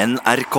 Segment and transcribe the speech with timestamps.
[0.00, 0.56] NRK.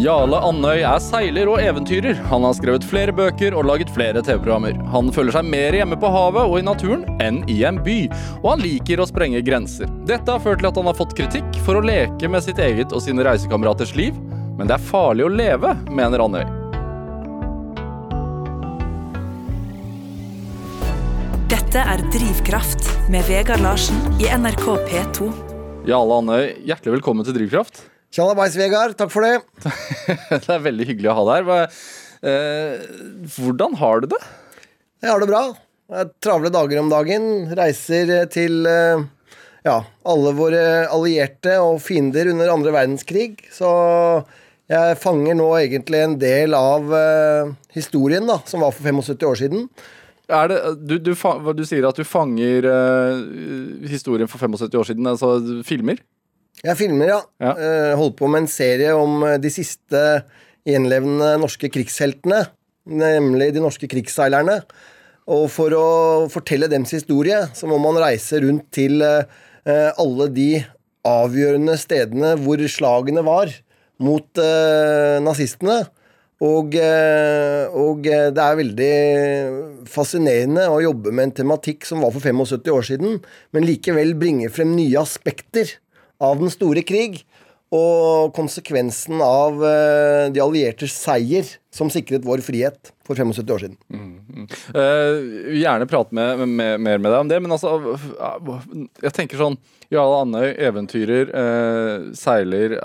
[0.00, 2.16] Jarle Andøy er seiler og eventyrer.
[2.30, 4.78] Han har skrevet flere bøker og laget flere TV-programmer.
[4.94, 7.98] Han føler seg mer hjemme på havet og i naturen enn i en by,
[8.40, 9.90] og han liker å sprenge grenser.
[10.08, 12.94] Dette har ført til at han har fått kritikk for å leke med sitt eget
[12.96, 14.16] og sine reisekameraters liv,
[14.56, 16.48] men det er farlig å leve, mener Andøy.
[21.52, 25.32] Dette er Drivkraft med Vegard Larsen i NRK P2.
[25.90, 27.84] Jarle Andøy, hjertelig velkommen til Drivkraft.
[28.10, 28.96] Tjallabais, Vegard.
[28.98, 29.36] Takk for det.
[30.42, 31.76] Det er veldig hyggelig å ha deg her.
[32.26, 32.82] Eh,
[33.36, 34.18] hvordan har du det?
[35.00, 35.42] Jeg har det bra.
[35.90, 37.28] Jeg har travle dager om dagen.
[37.54, 39.04] Reiser til eh,
[39.62, 39.78] ja,
[40.10, 43.46] alle våre allierte og fiender under andre verdenskrig.
[43.54, 43.70] Så
[44.70, 49.42] jeg fanger nå egentlig en del av eh, historien da, som var for 75 år
[49.44, 49.68] siden.
[50.30, 52.66] Er det, du, du, du sier at du fanger
[53.90, 56.02] historien for 75 år siden, altså filmer?
[56.60, 57.20] Jeg filmer, ja.
[57.40, 57.52] Ja.
[57.56, 60.00] Eh, holder på med en serie om eh, de siste
[60.68, 62.42] gjenlevende norske krigsheltene.
[62.90, 64.58] Nemlig de norske krigsseilerne.
[65.30, 65.86] Og for å
[66.32, 69.24] fortelle dems historie, så må man reise rundt til eh,
[69.64, 70.50] alle de
[71.06, 73.52] avgjørende stedene hvor slagene var
[74.00, 74.40] mot
[75.24, 75.78] nazistene.
[76.44, 78.94] Og, og det er veldig
[79.88, 83.18] fascinerende å jobbe med en tematikk som var for 75 år siden,
[83.52, 85.74] men likevel bringe frem nye aspekter
[86.20, 87.22] av den store krig.
[87.70, 93.76] Og konsekvensen av eh, de alliertes seier som sikret vår frihet for 75 år siden.
[94.74, 95.18] Eh,
[95.52, 97.76] vil gjerne prate med, med, mer med deg om det, men altså
[99.04, 99.58] Jeg tenker sånn
[99.90, 102.76] Jarl Andøy, eventyrer, uh, seiler.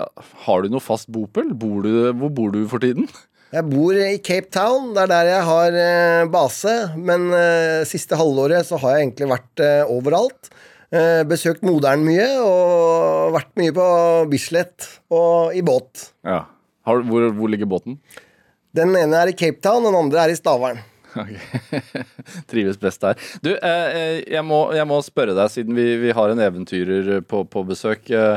[0.46, 1.52] Har du noe fast bopel?
[1.54, 3.06] Bor du, hvor bor du for tiden?
[3.54, 6.74] Jeg bor i Cape Town, det er der jeg har base.
[6.98, 10.50] Men uh, siste halvåret så har jeg egentlig vært overalt.
[10.94, 13.86] Eh, besøkt moderen mye og vært mye på
[14.30, 16.10] Bislett og i båt.
[16.26, 16.44] Ja.
[16.86, 17.98] Har, hvor, hvor ligger båten?
[18.76, 20.78] Den ene er i Cape Town, den andre er i Stavern.
[21.16, 21.32] Ok.
[22.50, 23.18] Trives best der.
[23.42, 27.22] Du, eh, eh, jeg, må, jeg må spørre deg, siden vi, vi har en eventyrer
[27.26, 28.10] på, på besøk.
[28.12, 28.36] Eh,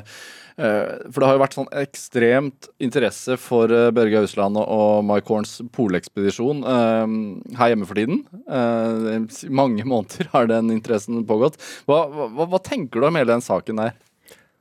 [0.60, 5.56] for det har jo vært sånn ekstremt interesse for eh, Børge Ausland og, Mike Horns
[5.76, 7.16] polekspedisjon eh,
[7.60, 8.26] her hjemme for tiden.
[8.44, 11.60] Eh, I mange måneder har den interessen pågått.
[11.88, 13.98] Hva, hva, hva tenker du om hele den saken der?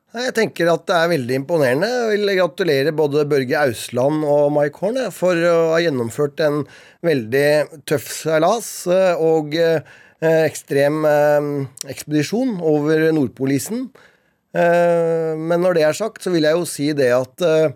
[0.09, 1.89] Jeg tenker at det er veldig imponerende.
[1.93, 6.63] Jeg vil gratulere både Børge Ausland og Mike Horn for å ha gjennomført en
[7.05, 9.83] veldig tøff seilas eh, og eh,
[10.25, 11.51] ekstrem eh,
[11.93, 13.91] ekspedisjon over Nordpolisen.
[14.59, 17.71] Eh, Men når det er sagt, så vil jeg jo si det at eh,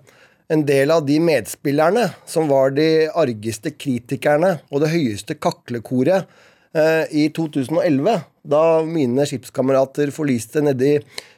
[0.52, 6.26] en del av de medspillerne som var de argeste kritikerne og det høyeste kaklekoret
[6.74, 10.96] eh, i 2011, da mine skipskamerater forliste nedi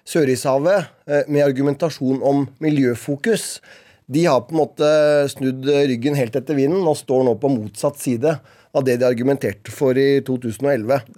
[0.08, 0.90] Sørishavet
[1.32, 3.58] med argumentasjon om miljøfokus.
[4.04, 4.88] De har på en måte
[5.32, 8.34] snudd ryggen helt etter vinden og står nå på motsatt side
[8.74, 11.08] av det de argumenterte for i 2011.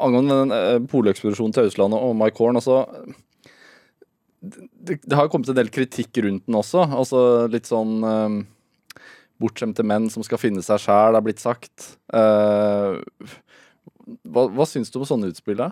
[0.00, 2.82] Angående den polekspedisjonen til Østlandet og Mike Horn, altså
[4.40, 6.84] det, det har kommet en del kritikk rundt den også.
[6.94, 8.38] Altså litt sånn eh,
[9.38, 11.92] Bortskjemte menn som skal finne seg sjæl, er blitt sagt.
[12.10, 12.98] Uh,
[14.26, 15.60] hva, hva syns du om sånne utspill?
[15.60, 15.70] da?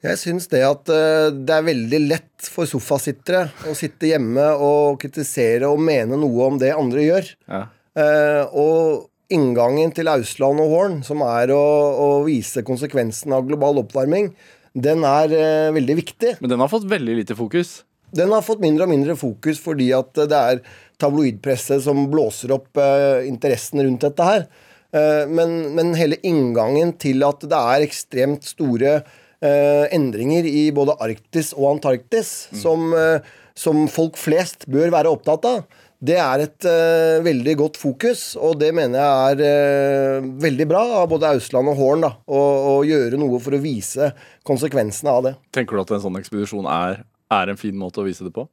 [0.00, 4.96] Jeg syns det at eh, det er veldig lett for sofasittere å sitte hjemme og
[5.02, 7.28] kritisere og mene noe om det andre gjør.
[7.50, 7.66] Ja.
[8.00, 13.82] Eh, og inngangen til Ausland og Horn, som er å, å vise konsekvensen av global
[13.84, 14.32] oppvarming,
[14.74, 16.36] den er eh, veldig viktig.
[16.40, 17.80] Men den har fått veldig lite fokus.
[18.14, 20.62] Den har fått mindre og mindre fokus fordi at det er
[21.00, 24.46] tabloidpresset som blåser opp eh, interessen rundt dette her.
[24.94, 30.98] Eh, men, men hele inngangen til at det er ekstremt store eh, endringer i både
[31.02, 32.32] Arktis og Antarktis,
[32.62, 33.22] som, eh,
[33.58, 35.62] som folk flest bør være opptatt av,
[36.00, 40.80] det er et uh, veldig godt fokus, og det mener jeg er uh, veldig bra
[41.02, 44.08] av både Ausland og Horn da, å, gjøre noe for å vise
[44.48, 45.34] konsekvensene av det.
[45.52, 47.02] Tenker du at en sånn ekspedisjon er,
[47.36, 48.46] er en fin måte å vise det på?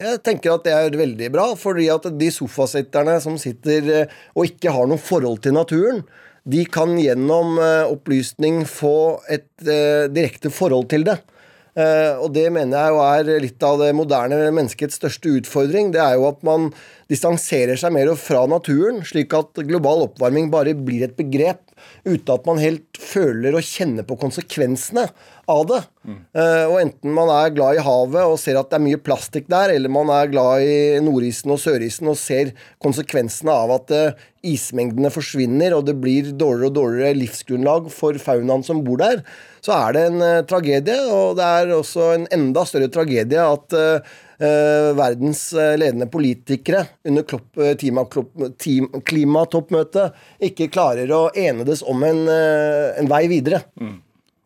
[0.00, 4.48] Jeg tenker at det er veldig bra, fordi at de sofasitterne som sitter uh, og
[4.48, 6.00] ikke har noe forhold til naturen,
[6.48, 11.18] de kan gjennom opplysning få et direkte forhold til det.
[11.78, 15.92] Eh, og det mener jeg jo er litt av det moderne menneskets største utfordring.
[15.94, 16.70] Det er jo at man
[17.10, 21.62] distanserer seg mer fra naturen, slik at global oppvarming bare blir et begrep,
[22.04, 25.06] uten at man helt føler og kjenner på konsekvensene
[25.50, 25.80] av det.
[26.06, 29.48] Eh, og enten man er glad i havet og ser at det er mye plastikk
[29.50, 34.24] der, eller man er glad i nordisen og sørisen og ser konsekvensene av at uh,
[34.46, 39.22] ismengdene forsvinner og det blir dårligere og dårligere livsgrunnlag for faunaen som bor der,
[39.64, 40.98] så er det en uh, tragedie.
[41.12, 43.80] Og det er også en enda større tragedie at
[44.96, 50.16] verdens eh, ledende politikere under klopp, eh, klima- klopp- team- klimatoppmøtet
[50.50, 53.62] ikke klarer å enedes om en, eh, en vei videre.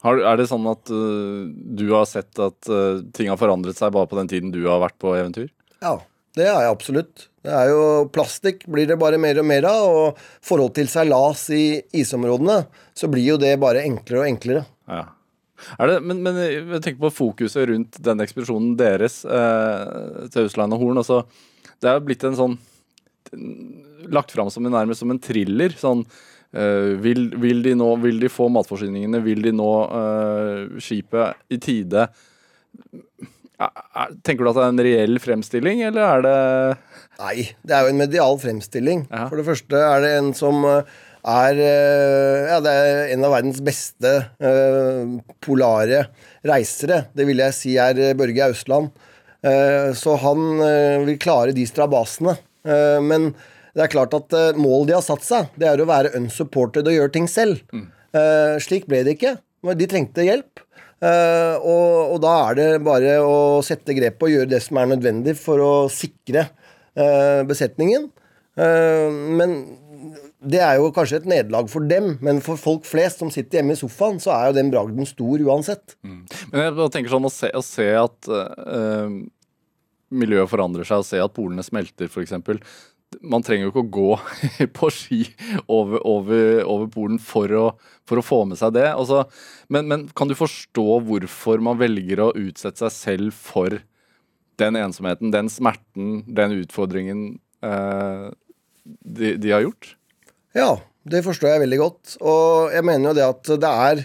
[0.05, 3.95] Har, er det sånn at uh, du har sett at uh, ting har forandret seg
[3.95, 5.47] bare på den tiden du har vært på eventyr?
[5.81, 5.95] Ja,
[6.37, 7.29] det har jeg absolutt.
[7.45, 11.47] Det er jo Plastikk blir det bare mer og mer av, og forhold til seilas
[11.57, 11.65] i
[11.97, 14.67] isområdene, så blir jo det bare enklere og enklere.
[14.91, 15.07] Ja.
[15.79, 20.83] Det, men, men jeg tenker på fokuset rundt den ekspedisjonen deres eh, til Ausland og
[20.83, 21.01] Horn.
[21.03, 21.23] Altså,
[21.83, 22.61] det er blitt en sånn
[24.15, 25.73] Lagt fram som en, nærmest som en thriller.
[25.81, 29.23] Sånn eh, vil, vil, de nå, vil de få matforsyningene?
[29.25, 32.05] Vil de nå eh, skipet i tide?
[33.55, 36.37] Er, er, tenker du at det er en reell fremstilling, eller er det
[37.23, 39.05] Nei, det er jo en medial fremstilling.
[39.09, 39.29] Ja.
[39.31, 43.35] For det første er det en som eh, er eh, Ja, det er en av
[43.35, 46.07] verdens beste eh, polare
[46.45, 47.07] reisere.
[47.17, 48.93] Det vil jeg si er eh, Børge Austland.
[49.45, 50.45] Så han
[51.05, 52.33] vil klare de strabasene.
[53.05, 53.27] Men
[53.77, 56.97] det er klart at målet de har satt seg, det er å være unsupported og
[56.97, 57.61] gjøre ting selv.
[58.17, 59.35] Eh, slik ble det ikke.
[59.77, 60.65] De trengte hjelp.
[61.05, 65.37] Og, og da er det bare å sette grep og gjøre det som er nødvendig
[65.37, 66.47] for å sikre
[67.45, 68.09] besetningen.
[68.57, 69.59] Men
[70.45, 73.77] det er jo kanskje et nederlag for dem, men for folk flest som sitter hjemme
[73.77, 75.97] i sofaen, så er jo den bragden stor uansett.
[76.53, 79.15] Men jeg tenker sånn å se, å se at øh,
[80.15, 82.37] miljøet forandrer seg, å se at polene smelter f.eks.
[83.23, 84.09] Man trenger jo ikke å gå
[84.79, 85.23] på ski
[85.65, 87.65] over, over, over Polen for å,
[88.09, 88.89] for å få med seg det.
[88.93, 89.25] Altså,
[89.73, 93.81] men, men kan du forstå hvorfor man velger å utsette seg selv for
[94.61, 97.27] den ensomheten, den smerten, den utfordringen
[97.65, 98.27] eh,
[98.85, 99.95] de, de har gjort?
[100.55, 102.13] Ja, det forstår jeg veldig godt.
[102.23, 104.05] Og jeg mener jo det at det er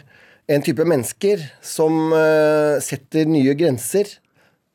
[0.50, 4.10] en type mennesker som uh, setter nye grenser.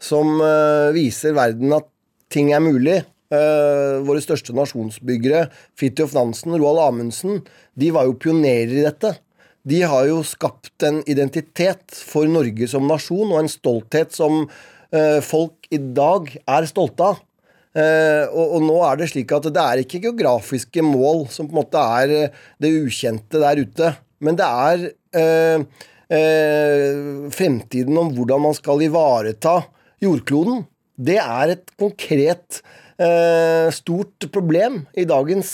[0.03, 1.89] Som uh, viser verden at
[2.33, 3.01] ting er mulig.
[3.35, 5.49] Uh, våre største nasjonsbyggere,
[5.81, 7.41] Fridtjof Nansen, Roald Amundsen,
[7.75, 9.17] de var jo pionerer i dette.
[9.67, 14.45] De har jo skapt en identitet for Norge som nasjon, og en stolthet som
[15.27, 17.17] folk i dag er stolte av.
[17.75, 21.57] Eh, og, og nå er det slik at det er ikke geografiske mål som på
[21.57, 23.89] en måte er eh, det ukjente der ute,
[24.23, 24.85] men det er
[25.19, 25.65] eh,
[26.15, 27.01] eh,
[27.35, 29.57] fremtiden om hvordan man skal ivareta
[30.05, 30.63] jordkloden.
[30.95, 32.63] Det er et konkret
[33.75, 35.49] stort problem i dagens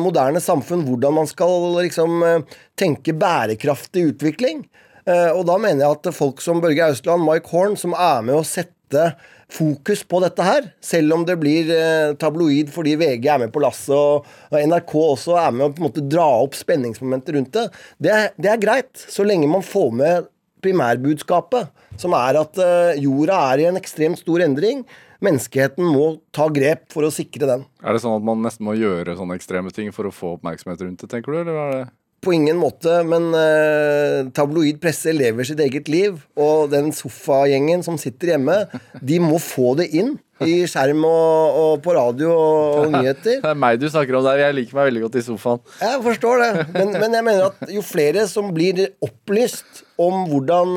[0.00, 0.86] moderne samfunn.
[0.86, 2.24] Hvordan man skal liksom
[2.72, 4.62] tenke bærekraftig utvikling.
[5.04, 8.46] Og da mener jeg at folk som Børge Austland, Mike Horn, som er med å
[8.48, 9.10] sette
[9.52, 13.62] fokus på dette her, selv om det blir eh, tabloid fordi VG er med på
[13.62, 17.54] lasset og, og NRK også er med å på en måte dra opp spenningsmomentet rundt
[17.54, 17.66] det,
[18.02, 20.30] det det er greit, så lenge man får med
[20.66, 21.70] primærbudskapet,
[22.00, 24.82] som er at eh, jorda er i en ekstremt stor endring.
[25.24, 27.62] Menneskeheten må ta grep for å sikre den.
[27.80, 30.82] Er det sånn at man nesten må gjøre sånne ekstreme ting for å få oppmerksomhet
[30.84, 31.38] rundt det, tenker du?
[31.40, 31.86] Eller hva er det
[32.24, 36.16] På ingen måte, men eh, tabloid presse lever sitt eget liv.
[36.34, 38.62] Og den sofagjengen som sitter hjemme,
[39.00, 43.38] de må få det inn i skjerm og, og på radio og, og nyheter.
[43.44, 44.42] Det er meg du snakker om der.
[44.44, 45.62] Jeg liker meg veldig godt i sofaen.
[45.80, 50.76] Jeg forstår det, men, men jeg mener at jo flere som blir opplyst om hvordan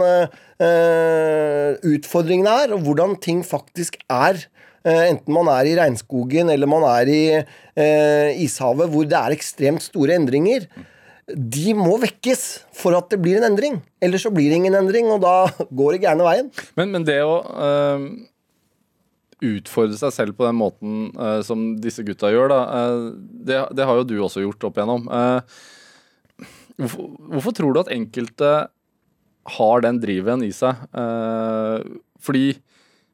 [0.64, 4.40] eh, utfordringene er, og hvordan ting faktisk er,
[4.86, 9.36] eh, enten man er i regnskogen eller man er i eh, ishavet, hvor det er
[9.36, 10.68] ekstremt store endringer,
[11.36, 12.44] de må vekkes
[12.76, 13.80] for at det blir en endring.
[14.04, 15.36] Ellers så blir det ingen endring, og da
[15.80, 16.52] går det gærne veien.
[16.80, 18.08] Men, men det å øh,
[19.52, 23.06] utfordre seg selv på den måten øh, som disse gutta gjør, da, øh,
[23.50, 25.08] det, det har jo du også gjort opp igjennom.
[26.80, 28.54] Hvorfor, hvorfor tror du at enkelte
[29.60, 30.80] har den driven i seg?
[32.24, 32.46] Fordi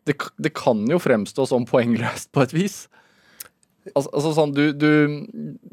[0.06, 2.84] det, det kan jo fremstå som poengløst på et vis.
[3.94, 4.90] Altså, altså sånn, du, du,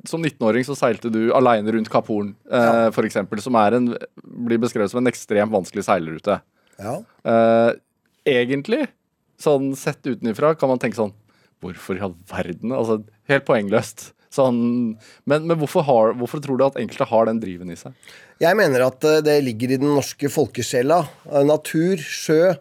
[0.08, 3.92] Som 19-åring så seilte du aleine rundt Kapp Horn, eh, for eksempel, som er en,
[4.20, 6.40] blir beskrevet som en ekstremt vanskelig seilrute.
[6.82, 6.98] Ja.
[7.24, 7.70] Eh,
[8.28, 8.84] egentlig,
[9.40, 11.16] sånn sett utenifra, kan man tenke sånn
[11.62, 12.72] Hvorfor i all verden?
[12.74, 12.96] Altså,
[13.30, 14.08] helt poengløst.
[14.32, 14.58] Sånn,
[15.28, 17.94] men men hvorfor, har, hvorfor tror du at enkelte har den driven i seg?
[18.42, 21.02] Jeg mener at eh, det ligger i den norske folkesjela.
[21.28, 22.54] Eh, Natur, sjø,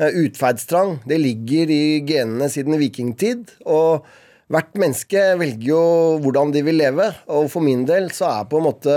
[0.00, 0.96] eh, utferdstrang.
[1.08, 3.52] Det ligger i genene siden vikingtid.
[3.68, 4.08] Og
[4.52, 5.82] hvert menneske velger jo
[6.24, 8.96] hvordan de vil leve, og for min del så er på en måte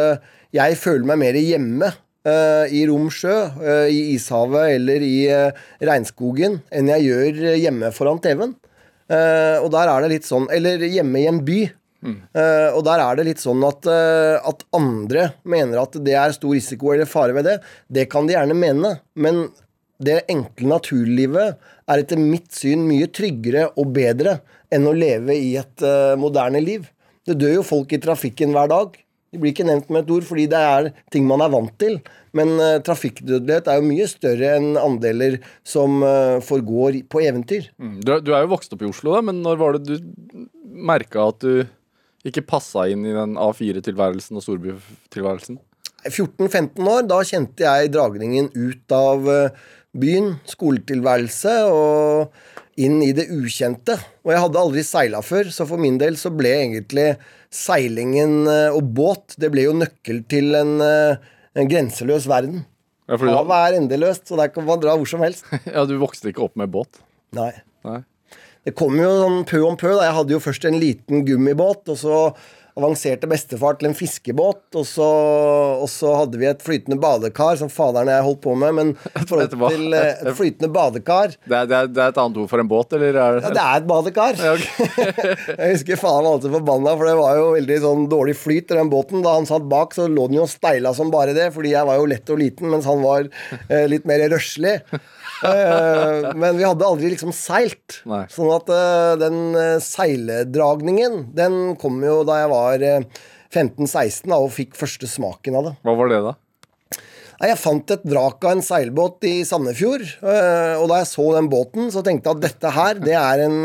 [0.51, 1.91] Jeg føler meg mer hjemme
[2.27, 7.91] uh, i rom sjø, uh, i ishavet eller i uh, regnskogen enn jeg gjør hjemme
[7.95, 8.57] foran TV-en.
[9.11, 11.61] og der er det litt sånn Eller hjemme i en by.
[12.01, 12.15] Mm.
[12.73, 16.95] og der er det litt sånn at, at andre mener at det er stor risiko
[16.95, 17.59] eller fare ved det.
[17.85, 19.43] Det kan de gjerne mene, men
[20.01, 24.39] det enkle naturlivet er etter mitt syn mye tryggere og bedre
[24.71, 26.87] enn å leve i et uh, moderne liv.
[27.27, 28.95] Det dør jo folk i trafikken hver dag.
[29.31, 31.99] De blir ikke nevnt med et ord fordi det er ting man er vant til.
[32.37, 37.69] Men uh, trafikkdødelighet er jo mye større enn andeler som uh, forgår på eventyr.
[37.81, 37.99] Mm.
[38.03, 41.27] Du, du, er jo vokst opp i Oslo, da, men når var det du merka
[41.31, 41.65] at du
[42.27, 45.59] ikke passa inn i den A4-tilværelsen og storbytilværelsen?
[46.01, 49.27] 14-15 år, da kjente jeg dragningen ut av
[49.91, 52.31] byen, skoletilværelse og
[52.85, 53.95] inn i det ukjente.
[54.25, 57.07] Og jeg hadde aldri seila før, så for min del så ble egentlig
[57.51, 62.63] seilingen eh, og båt Det ble jo nøkkel til en, eh, en grenseløs verden.
[63.11, 65.43] Ja, Havet er endeløst, så der kan man dra hvor som helst.
[65.75, 67.01] ja, Du vokste ikke opp med båt?
[67.35, 67.51] Nei.
[67.87, 68.01] Nei.
[68.61, 69.89] Det kom jo sånn pø om pø.
[69.97, 72.17] da Jeg hadde jo først en liten gummibåt, og så
[72.81, 75.07] avanserte bestefar til en fiskebåt, og så,
[75.81, 78.75] og så, hadde vi et flytende badekar som faderen og jeg holdt på med.
[78.77, 82.19] Men i forhold til eh, et flytende badekar det er, det, er, det er, et
[82.23, 83.15] annet ord for en båt, eller?
[83.15, 83.45] Er det...
[83.45, 84.41] Ja, det er et badekar.
[84.41, 85.07] Ja, okay.
[85.61, 88.79] jeg husker faen var alltid forbanna, for det var jo veldig sånn dårlig flyt i
[88.81, 89.23] den båten.
[89.25, 92.01] Da han satt bak, så lå den jo steila som bare det, fordi jeg var
[92.01, 93.27] jo lett og liten, mens han var
[93.67, 94.79] eh, litt mer røslig.
[95.41, 98.01] Uh, men vi hadde aldri liksom seilt.
[98.09, 98.23] Nei.
[98.31, 102.85] Sånn at uh, den uh, seiledragningen, den kom jo da jeg var
[103.51, 105.75] 15-16 og fikk første smaken av det.
[105.87, 106.37] Hva var det, da?
[107.41, 110.03] Jeg fant et vrak av en seilbåt i Sandefjord.
[110.21, 113.55] Og da jeg så den båten, så tenkte jeg at dette her, det er en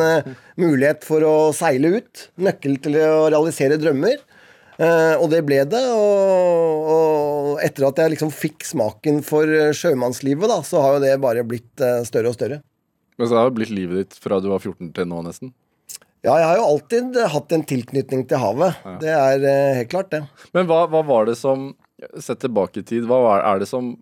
[0.56, 2.22] mulighet for å seile ut.
[2.40, 4.16] Nøkkel til å realisere drømmer.
[4.76, 5.82] Uh, og det ble det.
[5.96, 11.04] Og, og, etter at jeg liksom fikk smaken for eh, sjømannslivet, da, så har jo
[11.06, 12.60] det bare blitt uh, større og større.
[13.16, 15.54] Men så har det blitt livet ditt fra du var 14 til nå, nesten?
[16.26, 18.76] Ja, jeg har jo alltid hatt en tilknytning til havet.
[18.84, 18.94] Ja.
[19.00, 20.22] Det er uh, helt klart, det.
[20.56, 21.72] Men hva, hva, var det som
[22.20, 23.94] Sett tilbake i tid, hva er det som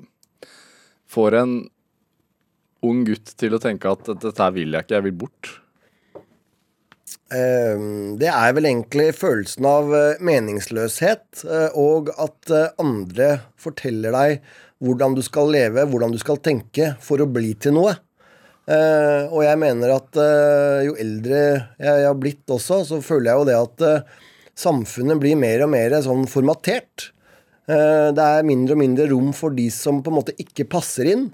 [1.14, 1.52] får en
[2.82, 5.50] ung gutt til å tenke at dette her vil jeg ikke, jeg vil bort?
[7.34, 13.30] Ehm, det er vel egentlig følelsen av eh, meningsløshet, eh, og at eh, andre
[13.60, 14.50] forteller deg
[14.84, 17.94] hvordan du skal leve, hvordan du skal tenke for å bli til noe.
[18.64, 20.16] Og jeg mener at
[20.86, 21.40] jo eldre
[21.76, 24.06] jeg har blitt også, så føler jeg jo det at
[24.56, 27.10] samfunnet blir mer og mer sånn formatert.
[27.68, 31.26] Det er mindre og mindre rom for de som på en måte ikke passer inn.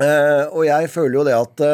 [0.00, 1.64] Og jeg føler jo det at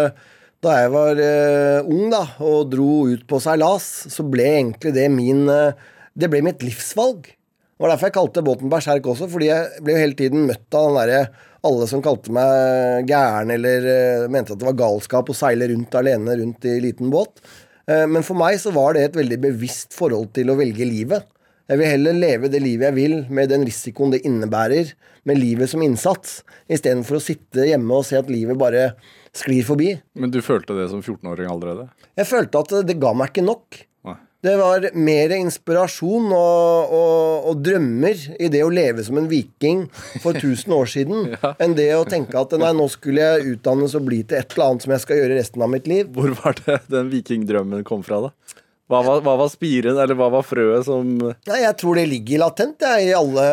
[0.65, 5.09] da jeg var uh, ung da, og dro ut på seilas, så ble egentlig det
[5.13, 5.75] min uh,
[6.15, 7.27] Det ble mitt livsvalg.
[7.27, 10.77] Det var derfor jeg kalte båten Berserk også, fordi jeg ble jo hele tiden møtt
[10.79, 11.25] av den derre
[11.65, 15.99] alle som kalte meg gæren eller uh, mente at det var galskap å seile rundt
[15.99, 17.43] alene rundt i liten båt.
[17.85, 21.27] men for meg så var det et veldig bevisst forhold til å velge livet.
[21.69, 24.95] Jeg vil heller leve det livet jeg vil, med den risikoen det innebærer,
[25.29, 28.95] med livet som innsats, istedenfor å sitte hjemme og se at livet bare
[29.35, 29.95] sklir forbi.
[30.19, 31.89] Men du følte det som 14-åring allerede?
[32.19, 33.81] Jeg følte at det ga meg ikke nok.
[34.07, 34.17] Nei.
[34.45, 39.87] Det var mer inspirasjon og, og, og, drømmer i det å leve som en viking
[40.23, 41.55] for 1000 år siden, ja.
[41.65, 44.69] enn det å tenke at nei, nå skulle jeg utdannes og bli til et eller
[44.69, 46.13] annet som jeg skal gjøre resten av mitt liv.
[46.13, 48.61] Hvor var det den vikingdrømmen kom fra, da?
[48.93, 52.43] Hva var, hva var, spiren, eller hva var frøet som Nei, Jeg tror det ligger
[52.43, 53.47] latent ja, i alle,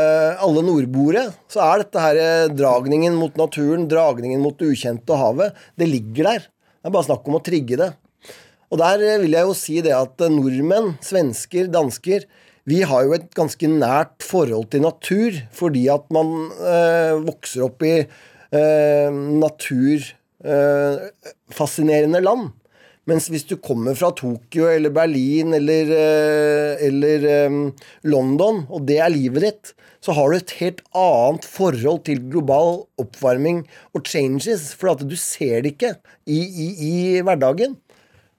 [0.43, 1.29] alle nordboere.
[1.51, 5.87] Så er dette her eh, dragningen mot naturen, dragningen mot det ukjente og havet, det
[5.87, 6.51] ligger der.
[6.51, 7.93] Det er bare snakk om å trigge det.
[8.71, 12.27] Og der eh, vil jeg jo si det at eh, nordmenn, svensker, dansker
[12.69, 17.83] vi har jo et ganske nært forhold til natur fordi at man øh, vokser opp
[17.85, 19.11] i øh,
[19.41, 22.49] naturfascinerende øh, land.
[23.09, 27.61] Mens hvis du kommer fra Tokyo eller Berlin eller, eh, eller um,
[28.05, 32.83] London, og det er livet ditt, så har du et helt annet forhold til global
[33.01, 33.63] oppvarming
[33.97, 35.95] og changes, for at du ser det ikke
[36.29, 36.93] i, i, i
[37.25, 37.77] hverdagen.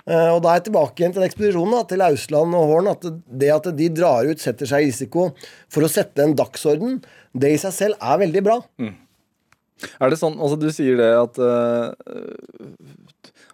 [0.03, 2.91] Uh, og da er jeg tilbake igjen til ekspedisjonen, til Ausland og Horn.
[2.91, 5.29] At det at de drar ut, setter seg i risiko
[5.71, 6.99] for å sette en dagsorden,
[7.35, 8.59] det i seg selv er veldig bra.
[8.83, 8.97] Mm.
[10.03, 11.95] Er det sånn, altså Du sier det at uh,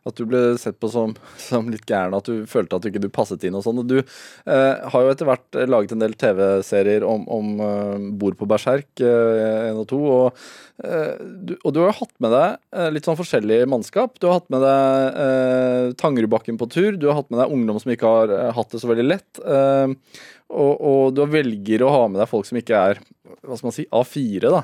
[0.09, 3.03] at du ble sett på som, som, litt gæren, at du følte at du ikke
[3.05, 3.83] du passet inn og sånn.
[3.89, 8.49] Du eh, har jo etter hvert laget en del TV-serier om, om eh, Bord på
[8.51, 10.01] Berserk 1 og 2.
[10.09, 10.49] Og,
[10.79, 14.19] du, og du har hatt med deg litt sånn forskjellig mannskap.
[14.23, 16.95] Du har hatt med deg Tangerudbakken på tur.
[16.95, 19.41] Du har hatt med deg ungdom som ikke har hatt det så veldig lett.
[19.43, 23.03] Og, og, du velger å ha med deg folk som ikke er
[23.43, 24.53] hva skal man si, A4.
[24.55, 24.63] da.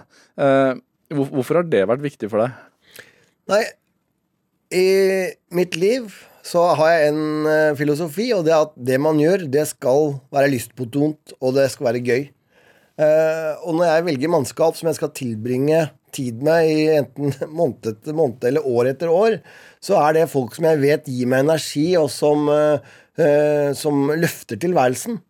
[1.14, 2.54] Hvorfor har det vært viktig for deg?
[3.50, 3.64] Nei,
[4.73, 4.87] i
[5.54, 6.12] mitt liv
[6.44, 10.18] så har jeg en uh, filosofi, og det er at det man gjør, det skal
[10.35, 12.25] være lystbetont, og det skal være gøy.
[13.00, 17.88] Uh, og når jeg velger mannskap som jeg skal tilbringe tid med i enten måned
[17.90, 19.38] etter måned eller år etter år,
[19.83, 24.61] så er det folk som jeg vet gir meg energi, og som, uh, som løfter
[24.61, 25.23] tilværelsen.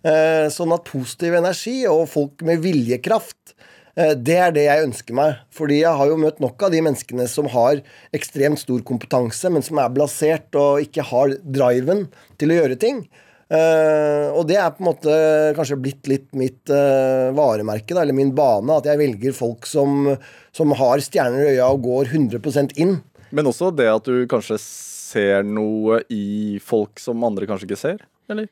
[0.00, 5.40] sånn at positiv energi og folk med viljekraft Eh, det er det jeg ønsker meg.
[5.54, 7.80] Fordi jeg har jo møtt nok av de menneskene som har
[8.16, 12.06] ekstremt stor kompetanse, men som er blasert og ikke har driven
[12.40, 13.04] til å gjøre ting.
[13.50, 15.14] Uh, og det er på en måte
[15.56, 18.76] kanskje blitt litt mitt uh, varemerke, da, eller min bane.
[18.78, 20.12] At jeg velger folk som,
[20.54, 23.00] som har stjerner i øya og går 100% inn.
[23.34, 28.04] Men også det at du kanskje ser noe i folk som andre kanskje ikke ser?
[28.30, 28.46] Eller?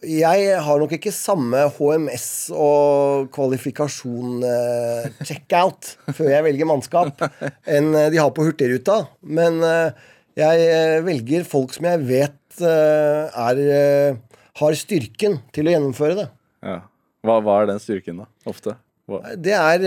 [0.00, 5.08] Jeg har nok ikke samme HMS og kvalifikasjon eh,
[6.16, 7.20] før jeg velger mannskap,
[7.68, 9.02] enn eh, de har på Hurtigruta.
[9.20, 9.92] Men eh,
[10.40, 13.58] jeg velger folk som jeg vet er,
[14.60, 16.26] har styrken til å gjennomføre det.
[16.64, 16.78] Ja.
[17.24, 18.26] Hva, hva, er den styrken, da?
[18.48, 18.74] Ofte?
[19.36, 19.84] Det er,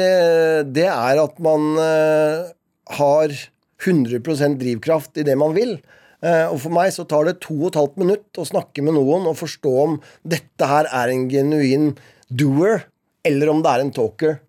[0.69, 3.33] det er at man har
[3.81, 5.77] 100% drivkraft i det man vil.
[6.23, 8.95] Eh, og for meg så tar det to og et halvt minutt å snakke med
[8.95, 11.91] noen og forstå om dette her er en genuin
[12.31, 12.85] doer,
[13.27, 14.39] eller om det er en talker.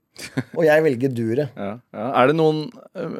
[0.55, 1.55] Og jeg velger duret.
[1.59, 2.09] Ja, ja.
[2.21, 3.17] Er det noen øh,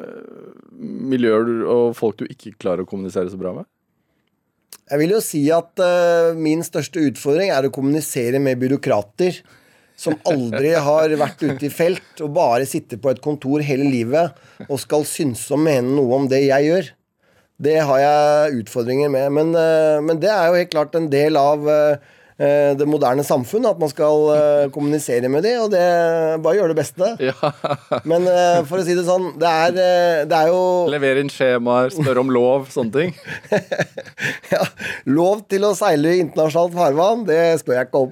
[1.11, 3.67] miljøer og folk du ikke klarer å kommunisere så bra med?
[4.85, 9.41] Jeg vil jo si at øh, min største utfordring er å kommunisere med byråkrater
[9.99, 14.65] som aldri har vært ute i felt og bare sitter på et kontor hele livet
[14.69, 16.93] og skal synse og mene noe om det jeg gjør.
[17.57, 19.29] Det har jeg utfordringer med.
[19.31, 21.97] Men, eh, men det er jo helt klart en del av eh,
[22.35, 25.83] det moderne samfunn, at man skal uh, kommunisere med dem, og det
[26.43, 27.11] bare gjøre det beste.
[27.23, 27.51] Ja.
[28.03, 29.77] Men uh, for å si det sånn, det er,
[30.27, 30.59] det er jo
[30.91, 33.13] Levere inn skjemaer, spørre om lov, sånne ting?
[34.53, 34.65] ja.
[35.07, 38.11] Lov til å seile i internasjonalt farvann, det spør jeg ikke om.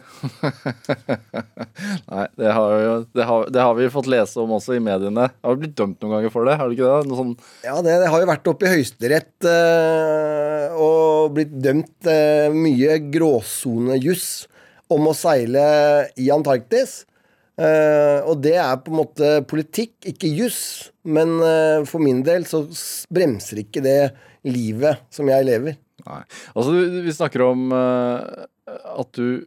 [2.13, 5.27] Nei, det har, jo, det, har, det har, vi fått lese om også i mediene.
[5.43, 6.55] Har du blitt dømt noen ganger for det?
[6.61, 7.19] Har du ikke det?
[7.19, 7.35] Sånn...
[7.65, 9.51] Ja, det, det, har jo vært oppe i Høyesterett
[10.79, 12.11] og blitt dømt
[12.55, 14.45] mye gråsonejuss juss
[14.93, 15.65] om å seile
[16.19, 17.03] i Antarktis.
[17.53, 20.61] Uh, og det er på en måte politikk, ikke juss.
[21.05, 22.63] Men uh, for min del så
[23.13, 24.13] bremser ikke det
[24.47, 25.77] livet som jeg lever.
[26.03, 26.21] Nei.
[26.53, 26.73] Altså,
[27.05, 28.47] vi snakker om uh,
[28.97, 29.45] at du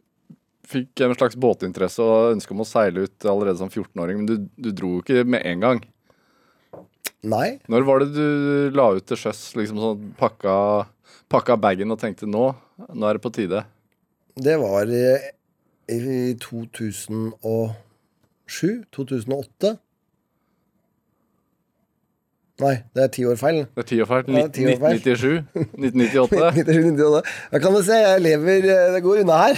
[0.67, 4.49] fikk en slags båtinteresse og ønske om å seile ut allerede som 14-åring, men du,
[4.59, 5.85] du dro jo ikke med en gang.
[7.27, 7.57] Nei.
[7.71, 10.53] Når var det du la ut til sjøs, liksom sånn pakka,
[11.31, 12.49] pakka bagen og tenkte nå,
[12.91, 13.63] nå er det på tide?
[14.37, 14.85] Det var
[15.89, 18.83] i 2007?
[18.93, 19.77] 2008?
[22.57, 23.59] Nei, det er ti år feil.
[23.75, 24.29] Det er ti år feil.
[24.33, 25.45] 1997?
[25.77, 26.63] 1998?
[26.63, 27.27] 1998.
[27.53, 29.55] Da kan du se, jeg lever Det går unna her.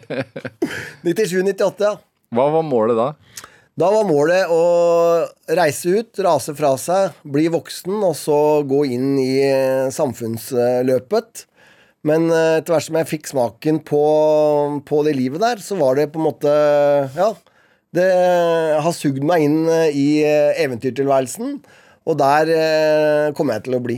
[1.04, 1.92] 97-98, ja.
[2.32, 3.10] Hva var målet da?
[3.80, 4.62] Da var målet å
[5.56, 8.38] reise ut, rase fra seg, bli voksen og så
[8.68, 9.30] gå inn i
[9.94, 11.46] samfunnsløpet.
[12.08, 14.02] Men eh, etter hvert som jeg fikk smaken på,
[14.88, 16.56] på, det livet der, så var det på en måte
[17.18, 17.34] Ja.
[17.90, 18.06] Det
[18.78, 21.56] har sugd meg inn eh, i eh, eventyrtilværelsen,
[22.06, 22.50] og der
[23.36, 23.96] kommer jeg til å bli.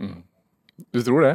[0.00, 0.22] Mm.
[0.96, 1.34] Du tror det?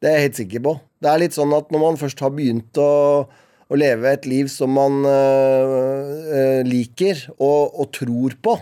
[0.00, 0.72] Det er jeg helt sikker på.
[1.02, 2.92] Det er litt sånn at når man først har begynt å,
[3.26, 8.56] å leve et liv som man øh, liker og, og tror på,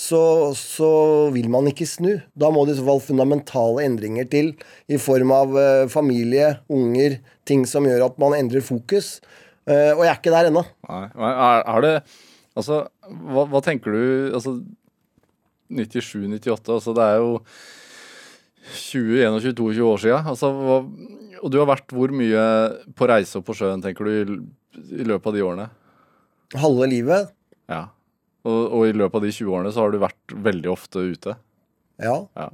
[0.00, 0.22] så,
[0.56, 0.90] så,
[1.34, 2.14] vil man ikke snu.
[2.32, 4.54] Da må det i så fall fundamentale endringer til
[4.88, 9.18] i form av uh, familie, unger, ting som gjør at man endrer fokus.
[9.68, 10.64] Uh, og jeg er ikke der ennå.
[10.88, 11.94] Er, er, det
[12.58, 14.56] Altså, hva, hva tenker du Altså,
[15.70, 17.36] 97-98, altså det er jo
[18.70, 20.32] 20-21-22 år siden.
[20.32, 20.80] Altså, hva,
[21.40, 22.42] og du har vært hvor mye
[22.96, 24.40] på reise og på sjøen, tenker du, i,
[25.02, 25.70] i løpet av de årene?
[26.58, 27.30] Halve livet.
[27.70, 27.84] Ja.
[28.48, 31.34] Og, og, i løpet av de 20 årene så har du vært veldig ofte ute.
[32.00, 32.16] Ja.
[32.38, 32.48] ja.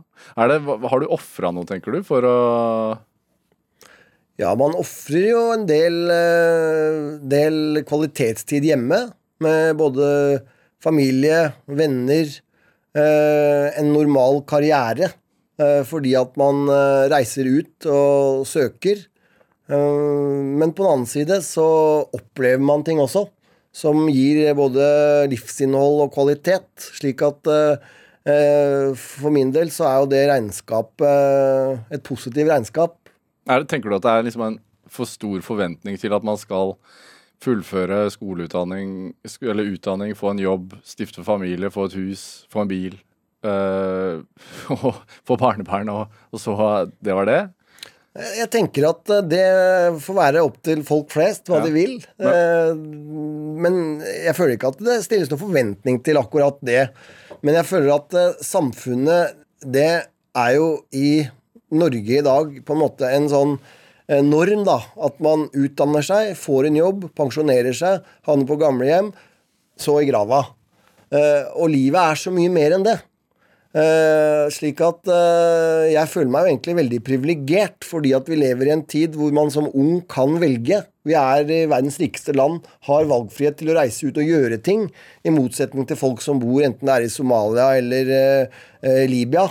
[0.50, 2.38] Det, har du ofra noe, tenker du, for å
[4.40, 9.06] Ja, man ofrer jo en del, eh, del, kvalitetstid hjemme.
[9.44, 10.08] Med både
[10.82, 12.32] familie, venner,
[12.96, 15.12] eh, en normal karriere.
[15.58, 16.66] eh, fordi at man
[17.08, 19.06] reiser ut og søker.
[19.68, 21.64] Men på den annen side så
[22.14, 23.24] opplever man ting også
[23.76, 24.84] som gir både
[25.32, 26.68] livsinnhold og kvalitet.
[26.96, 27.88] Slik at eh,
[28.28, 32.96] eh, for min del så er jo det regnskapet eh, et positivt regnskap.
[33.46, 36.76] Det, tenker du at det er liksom en for stor forventning til at man skal
[37.42, 42.70] fullføre skoleutdanning sk- eller utdanning, få en jobb, stifte familie, få et hus, få en
[42.70, 42.96] bil,
[43.46, 44.22] øh,
[45.28, 46.56] få barnebarn, og, og så
[47.04, 47.42] det var det?
[48.16, 49.46] Jeg tenker at eh, det
[50.04, 51.64] får være opp til folk flest hva Ja.
[51.66, 51.96] de vil.
[52.22, 52.32] Ja.
[52.76, 56.86] Men jeg føler ikke at det stilles noen forventning til akkurat det.
[57.44, 59.88] Men jeg føler at eh, samfunnet, det
[60.36, 61.26] er jo i
[61.76, 63.56] Norge i dag på en måte en sånn
[64.08, 64.78] eh, norm, da.
[65.02, 69.12] At man utdanner seg, får en jobb, pensjonerer seg, havner på gamlehjem,
[69.76, 70.44] så i grava.
[71.12, 72.96] Eh, Og livet er så mye mer enn det.
[73.76, 78.70] Eh, slik at uh, jeg føler meg jo egentlig veldig privilegert, fordi at vi lever
[78.70, 80.78] i en tid hvor man som ung kan velge.
[81.04, 84.86] Vi er i verdens rikeste land, har valgfrihet til å reise ut og gjøre ting,
[85.28, 89.48] i motsetning til folk som bor enten det er i Somalia eller uh, Libya.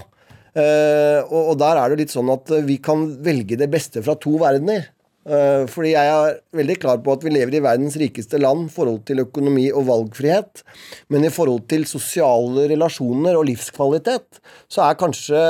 [0.55, 4.37] Og, og der er det litt sånn at vi kan velge det beste fra to
[4.39, 4.85] verdener.
[5.25, 8.73] Eh, fordi jeg er veldig klar på at vi lever i verdens rikeste land i
[8.75, 10.61] forhold til økonomi og valgfrihet.
[11.09, 15.41] Men i forhold til sosiale relasjoner og livskvalitet, så er kanskje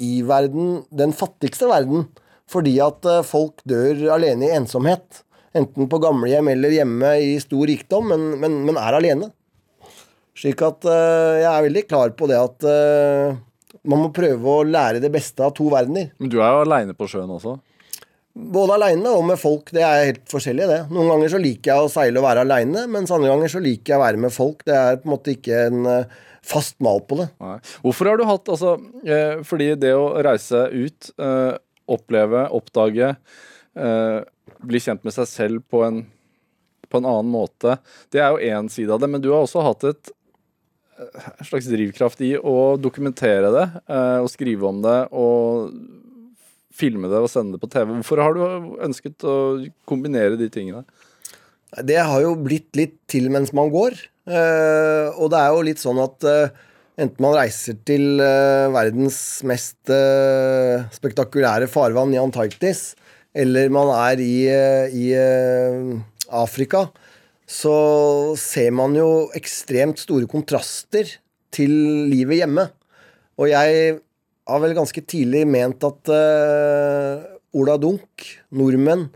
[0.00, 2.08] i-verden den fattigste verden.
[2.48, 5.24] Fordi at eh, folk dør alene i ensomhet.
[5.56, 9.32] Enten på gamlehjem eller hjemme i stor rikdom, men, men, men er alene.
[10.38, 12.68] Slik at eh, jeg er veldig klar på det at
[13.88, 16.14] man må prøve å lære det beste av to verdener.
[16.20, 17.58] Men du er jo aleine på sjøen også.
[18.38, 19.72] Både aleine og med folk.
[19.74, 20.78] Det er helt forskjellig, det.
[20.94, 23.94] Noen ganger så liker jeg å seile og være aleine, mens andre ganger så liker
[23.94, 24.62] jeg å være med folk.
[24.68, 27.28] Det er på en måte ikke en eh, fast mal på det.
[27.42, 27.56] Nei.
[27.82, 31.56] Hvorfor har du hatt altså eh, Fordi det å reise ut, eh,
[31.90, 33.10] oppleve, oppdage,
[33.74, 34.20] eh,
[34.70, 36.04] bli kjent med seg selv på en,
[36.88, 37.78] på en annen måte,
[38.14, 39.10] det er jo én side av det.
[39.10, 40.12] Men du har også hatt et
[41.00, 45.74] eh, slags drivkraft i å dokumentere det, eh, og skrive om det, og
[46.78, 47.90] filme det og sende det på TV.
[47.98, 49.36] Hvorfor har du ønsket å
[49.88, 50.84] kombinere de tingene?
[51.84, 53.98] Det har jo blitt litt til mens man går.
[54.28, 56.54] Eh, og det er jo litt sånn at eh,
[57.00, 59.92] enten man reiser til eh, verdens mest
[60.96, 62.92] spektakulære farvann i Antarktis,
[63.36, 65.06] eller man er i, i
[66.34, 66.88] Afrika,
[67.48, 67.76] så
[68.40, 71.08] ser man jo ekstremt store kontraster
[71.54, 71.72] til
[72.10, 72.66] livet hjemme.
[73.38, 74.00] Og jeg
[74.48, 77.24] har vel ganske tidlig ment at uh,
[77.58, 78.24] Ola Dunk,
[78.56, 79.08] nordmenn,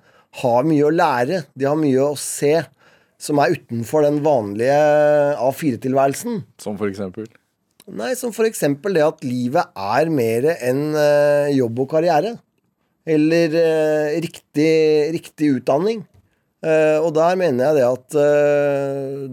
[0.43, 1.43] har mye å lære.
[1.57, 2.55] De har mye å se
[3.23, 4.77] som er utenfor den vanlige
[5.39, 6.43] A4-tilværelsen.
[6.63, 7.29] Som for eksempel?
[7.93, 12.37] Nei, som for eksempel det at livet er mer enn uh, jobb og karriere.
[13.09, 14.73] Eller uh, riktig,
[15.19, 16.07] riktig utdanning.
[16.63, 18.15] Og der mener jeg det at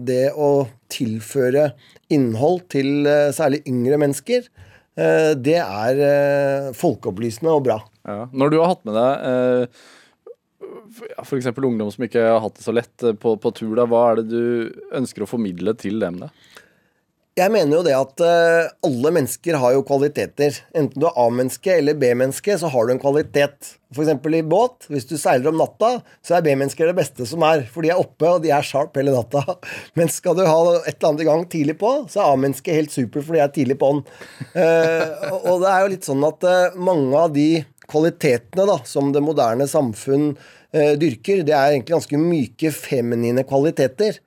[0.02, 1.68] det å tilføre
[2.10, 4.48] innhold til særlig yngre mennesker,
[5.40, 7.78] det er eh, folkeopplysende og bra.
[8.06, 8.26] Ja.
[8.32, 9.82] Når du har hatt med deg eh,
[11.22, 11.50] f.eks.
[11.56, 14.20] ungdom som ikke har hatt det så lett eh, på, på tur, da, hva er
[14.20, 16.20] det du ønsker å formidle til dem?
[16.24, 16.30] da?
[17.40, 20.58] Jeg mener jo det at eh, alle mennesker har jo kvaliteter.
[20.76, 23.70] Enten du er A-menneske eller B-menneske, så har du en kvalitet.
[23.94, 24.10] F.eks.
[24.36, 24.84] i båt.
[24.92, 25.92] Hvis du seiler om natta,
[26.26, 27.64] så er B-mennesker det beste som er.
[27.72, 29.42] For de er oppe, og de er sharp hele natta.
[29.98, 32.94] Men skal du ha et eller annet i gang tidlig på, så er A-mennesket helt
[32.94, 34.02] super, for de er tidlig på'n.
[34.52, 37.48] Eh, og- det er jo litt sånn at eh, mange av de
[37.90, 40.34] kvalitetene da, som det moderne samfunn
[40.70, 44.20] dyrker, det er egentlig ganske myke, feminine kvaliteter.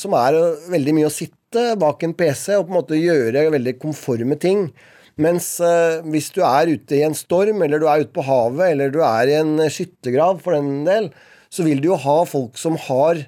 [0.00, 0.38] Som er
[0.72, 4.70] veldig mye å sitte bak en PC og på en måte gjøre veldig konforme ting.
[5.16, 8.74] Mens eh, hvis du er ute i en storm, eller du er ute på havet,
[8.74, 11.08] eller du er i en skyttergrav for den del,
[11.48, 13.22] så vil du jo ha folk som har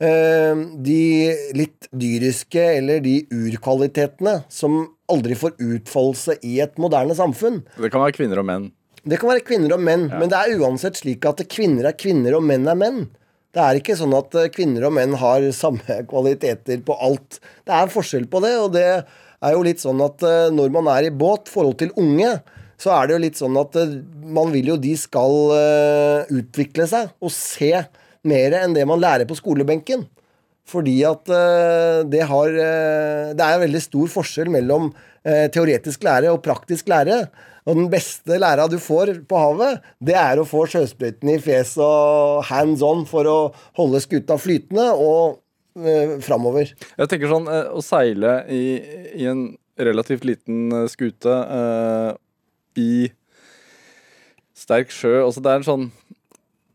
[0.00, 1.02] eh, de
[1.56, 7.60] litt dyriske eller de urkvalitetene som aldri får utfoldelse i et moderne samfunn.
[7.76, 8.70] Det kan være kvinner og menn.
[9.04, 12.38] Det kan være kvinner og menn, men det er uansett slik at kvinner er kvinner
[12.38, 13.02] og menn er menn.
[13.54, 17.38] Det er ikke sånn at eh, kvinner og menn har samme kvaliteter på alt.
[17.66, 20.90] Det er forskjell på det, og det er jo litt sånn at eh, når man
[20.96, 22.36] er i båt, forhold til unge,
[22.80, 23.94] så er det jo litt sånn at eh,
[24.34, 25.54] man vil jo de skal
[26.34, 27.70] utvikle seg og se
[28.26, 30.08] mer enn det man lærer på skolebenken.
[30.64, 31.28] Fordi at
[32.08, 34.86] det har Det er veldig stor forskjell mellom
[35.52, 37.18] teoretisk lære og praktisk lære.
[37.64, 41.74] Og den beste læra du får på havet, det er å få sjøsprøyten i fjes
[41.80, 43.38] og hands on for å
[43.78, 45.38] holde skuta flytende, og
[45.80, 46.74] uh, framover.
[46.98, 48.64] Jeg tenker sånn, eh, Å seile i,
[49.16, 49.46] i en
[49.80, 52.10] relativt liten eh, skute eh,
[52.78, 53.10] i
[54.54, 55.88] sterk sjø altså Det er en sånn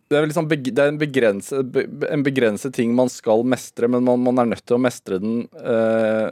[0.09, 4.01] det er, liksom det er en, begrenset, be, en begrenset ting man skal mestre, men
[4.01, 6.31] man, man er nødt til å mestre den eh,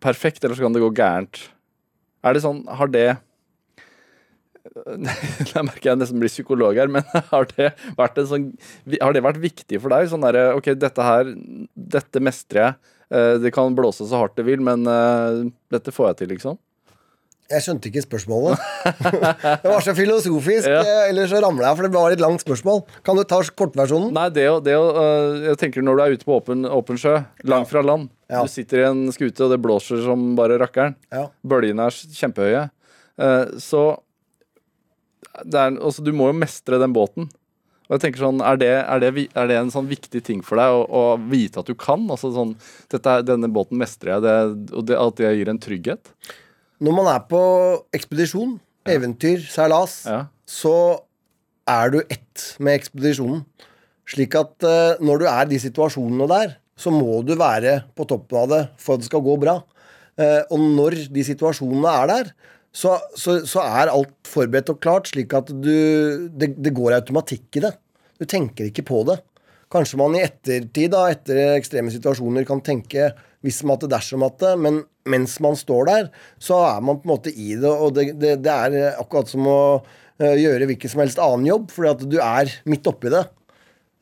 [0.00, 1.42] perfekt, ellers kan det gå gærent.
[2.24, 3.18] Er det sånn Har det
[4.62, 8.48] Da merker jeg nesten blir psykolog her, men har det vært, en sånn,
[9.02, 10.10] har det vært viktig for deg?
[10.12, 11.32] Sånn derre OK, dette her
[11.74, 12.92] Dette mestrer jeg.
[13.12, 15.40] Eh, det kan blåse så hardt det vil, men eh,
[15.74, 16.60] dette får jeg til, liksom.
[17.52, 18.62] Jeg skjønte ikke spørsmålet.
[19.64, 20.68] det var så filosofisk.
[20.70, 20.78] Ja.
[20.80, 22.80] eh, Eller så ramla jeg, for det var et langt spørsmål.
[23.04, 24.12] Kan du ta kortversjonen?
[24.16, 27.18] Nei, det å, det øh, Jeg tenker når du er ute på åpen, åpen sjø,
[27.50, 28.08] langt fra land.
[28.32, 28.46] Ja.
[28.46, 30.96] Du sitter i en skute, og det blåser som bare rakkeren.
[31.12, 31.26] Ja.
[31.44, 32.64] Bølgene er kjempehøye.
[33.20, 33.84] Eh, så
[35.40, 37.30] er, altså, Du må jo mestre den båten.
[37.88, 40.60] Og jeg tenker sånn, Er det, er det, er det en sånn viktig ting for
[40.60, 42.04] deg å, å vite at du kan?
[42.12, 42.54] Altså sånn,
[42.92, 44.36] dette, Denne båten mestrer jeg, det,
[44.72, 46.12] og det, at det gir en trygghet?
[46.82, 47.42] Når man er på
[47.94, 48.56] ekspedisjon,
[48.90, 50.24] eventyr, seilas, Ja.
[50.48, 51.02] så
[51.68, 53.44] er du ett med ekspedisjonen.
[54.08, 58.06] Slik at uh, når du er i de situasjonene der, så må du være på
[58.10, 59.60] toppen av det for at det skal gå bra.
[60.18, 62.32] Uh, og når de situasjonene er der,
[62.72, 67.60] så, så, så er alt forberedt og klart, slik at du det, det går automatikk
[67.60, 67.74] i det.
[68.20, 69.18] Du tenker ikke på det.
[69.72, 73.10] Kanskje man i ettertid, da, etter ekstreme situasjoner, kan tenke
[73.42, 76.08] hvis at dersom at det, men mens man står der,
[76.38, 79.48] så er man på en måte i det, og det, det, det er akkurat som
[79.50, 79.62] å
[80.22, 83.24] eh, gjøre hvilken som helst annen jobb, fordi at du er midt oppi det.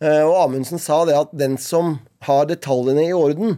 [0.04, 3.56] Eh, og Amundsen sa det at den som har detaljene i orden,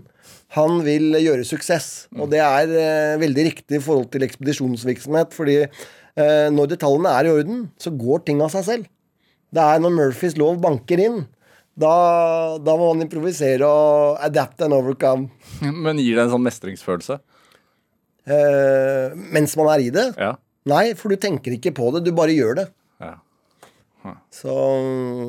[0.52, 1.90] han vil gjøre suksess.
[2.18, 7.28] Og det er eh, veldig riktig i forhold til ekspedisjonsvirksomhet, fordi eh, når detaljene er
[7.28, 8.90] i orden, så går ting av seg selv.
[9.52, 11.22] Det er når Murphys lov banker inn,
[11.72, 11.92] da,
[12.60, 15.30] da må man improvisere og adapt and overcome.
[15.84, 17.16] Men gir det en sånn mestringsfølelse?
[18.28, 20.10] Eh, mens man er i det.
[20.20, 20.34] Ja.
[20.68, 22.68] Nei, for du tenker ikke på det, du bare gjør det.
[23.02, 23.16] ja.
[24.34, 24.52] Så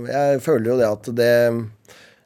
[0.09, 1.33] jeg føler jo det at det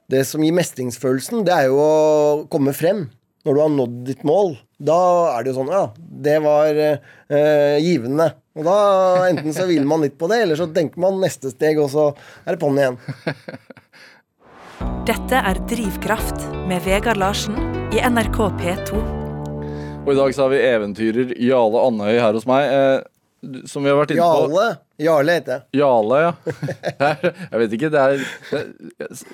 [0.08, 3.10] Det som gir mestringsfølelsen, det er jo å komme frem.
[3.44, 5.00] Når du har nådd ditt mål, da
[5.34, 8.30] er det jo sånn Ja, det var eh, givende.
[8.56, 8.78] Og da
[9.28, 12.10] enten så hviler man litt på det, eller så tenker man neste steg, og så
[12.46, 12.98] er det på'n igjen.
[15.10, 17.60] Dette er Drivkraft med Vegard Larsen
[17.96, 19.04] i NRK P2.
[20.08, 22.72] Og i dag så har vi eventyrer Jale Andøy her hos meg.
[22.72, 24.68] Eh, som vi har vært inne på Jarle.
[24.98, 25.64] Jarle heter jeg.
[25.82, 26.32] Jarle, ja.
[27.52, 28.24] Jeg vet ikke, det er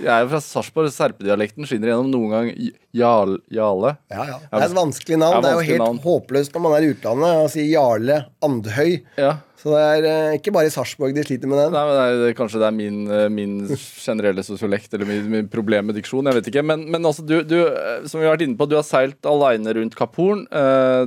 [0.04, 2.52] Jeg er fra Sarpsborg, serpedialekten skinner gjennom noen gang.
[2.94, 3.96] Jarl, Jarle.
[4.12, 4.42] Ja, ja.
[4.44, 5.38] Det er et vanskelig navn.
[5.38, 6.02] Ja, det er jo helt navn.
[6.04, 9.00] håpløst når man er i utlandet og sier Jarle Andhøy.
[9.22, 9.34] Ja.
[9.64, 11.72] Så det er eh, ikke bare i Sarpsborg de sliter med den.
[11.72, 15.48] Nei, men det er, Kanskje det er min, eh, min generelle sosiolekt eller min, min
[15.48, 16.28] problem med diksjon.
[16.28, 16.66] Jeg vet ikke.
[16.68, 19.24] Men, men også, du, du, eh, som vi har vært inne på, du har seilt
[19.32, 20.44] aleine rundt Kapp Horn.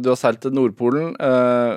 [0.00, 1.12] du har seilt til Nordpolen.
[1.20, 1.76] eh,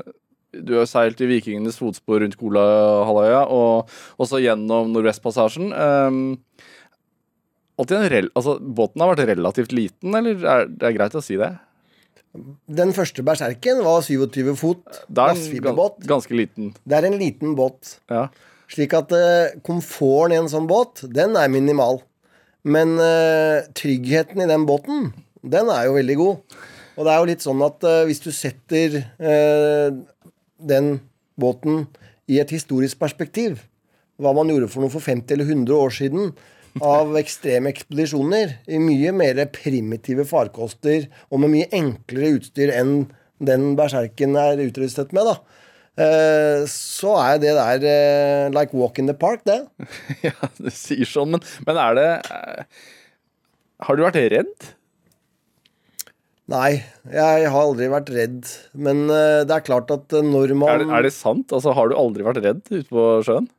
[0.54, 5.72] du har seilt i vikingenes fotspor rundt Kolahalvøya og også gjennom Nordvestpassasjen.
[5.74, 6.22] Um,
[7.80, 11.54] rel altså, båten har vært relativt liten, eller er det er greit å si det?
[12.70, 14.84] Den første berserken var 27 fot.
[15.08, 15.98] Det er Glassfiberbåt.
[16.02, 16.74] gans- ganske liten.
[16.86, 18.00] Det er en liten båt.
[18.10, 18.28] Ja.
[18.70, 22.04] Slik at uh, komforten i en sånn båt, den er minimal.
[22.64, 26.60] Men uh, tryggheten i den båten, den er jo veldig god.
[27.00, 29.00] Og det er jo litt sånn at uh, hvis du setter
[30.60, 31.00] den
[31.40, 31.88] båten
[32.30, 33.64] i et historisk perspektiv,
[34.20, 36.34] hva man gjorde for noe for 50 eller 100 år siden,
[36.86, 43.08] av ekstreme ekspedisjoner i mye mer primitive farkoster og med mye enklere utstyr enn
[43.40, 45.66] den berserken er utrustet med, da.
[46.00, 49.62] Eh, så er det der eh, like walk in the park, det.
[50.28, 52.84] ja, du sier sånn, men, men er det eh,
[53.88, 54.70] Har du vært redd?
[56.50, 56.80] Nei,
[57.14, 58.48] jeg har aldri vært redd.
[58.74, 61.54] Men eh, det er klart at eh, når man Er det, er det sant?
[61.54, 63.50] Altså, Har du aldri vært redd ute på sjøen?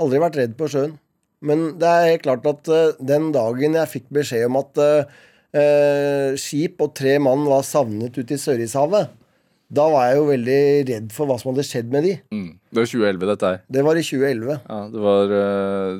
[0.00, 0.96] Aldri vært redd på sjøen.
[1.44, 5.18] Men det er helt klart at eh, den dagen jeg fikk beskjed om at eh,
[5.60, 9.12] eh, skip og tre mann var savnet ute i Sørishavet,
[9.68, 12.14] da var jeg jo veldig redd for hva som hadde skjedd med de.
[12.32, 12.50] Mm.
[12.72, 13.62] Det var 2011, dette her.
[13.76, 14.54] Det var i 2011.
[14.64, 15.98] Ja, det var uh,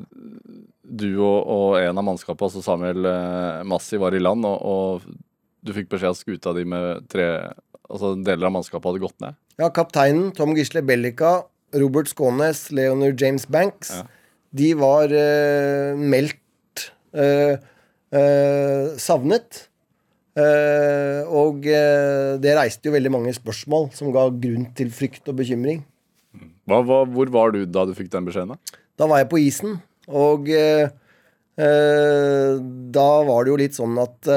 [0.89, 5.19] du og, og en av mannskapet, altså Samuel uh, Massi, var i land, og, og
[5.65, 7.29] du fikk beskjed av skuta di med tre
[7.89, 9.37] Altså deler av mannskapet hadde gått ned.
[9.57, 14.03] Ja, kapteinen Tom Gisle Bellica, Robert Skånes, Leonor James Banks, Ja.
[14.53, 16.83] de var eh, meldt
[17.17, 17.57] eh,
[18.13, 19.63] eh, savnet.
[20.37, 25.41] Eh, og eh, det reiste jo veldig mange spørsmål som ga grunn til frykt og
[25.41, 25.81] bekymring.
[26.69, 28.53] Hva, hva, hvor var du da du fikk den beskjeden?
[28.53, 28.79] da?
[29.01, 29.79] Da var jeg på isen,
[30.13, 30.93] og eh,
[31.59, 34.29] da var det jo litt sånn at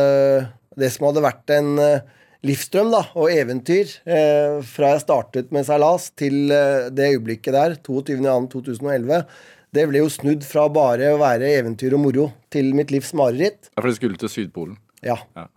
[0.80, 2.04] det som hadde vært en eh,
[2.48, 7.78] livsdrøm da, og eventyr eh, fra jeg startet med seilas til eh, det øyeblikket der,
[7.86, 9.26] 22.2.2011,
[9.72, 13.72] det ble jo snudd fra bare å være eventyr og moro til mitt livs mareritt.
[13.72, 14.78] Ja, for det skulle til Sydpolen.
[15.06, 15.20] Ja.
[15.38, 15.48] Ja.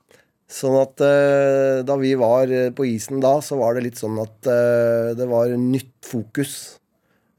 [0.50, 4.20] Sånn at eh, da vi var eh, på isen da, så var det litt sånn
[4.22, 6.53] at eh, det var nytt fokus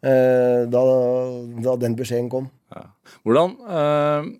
[0.03, 0.81] eh, da,
[1.67, 2.49] da den beskjeden kom.
[2.73, 2.87] Ja.
[3.23, 4.31] Hvordan, eh,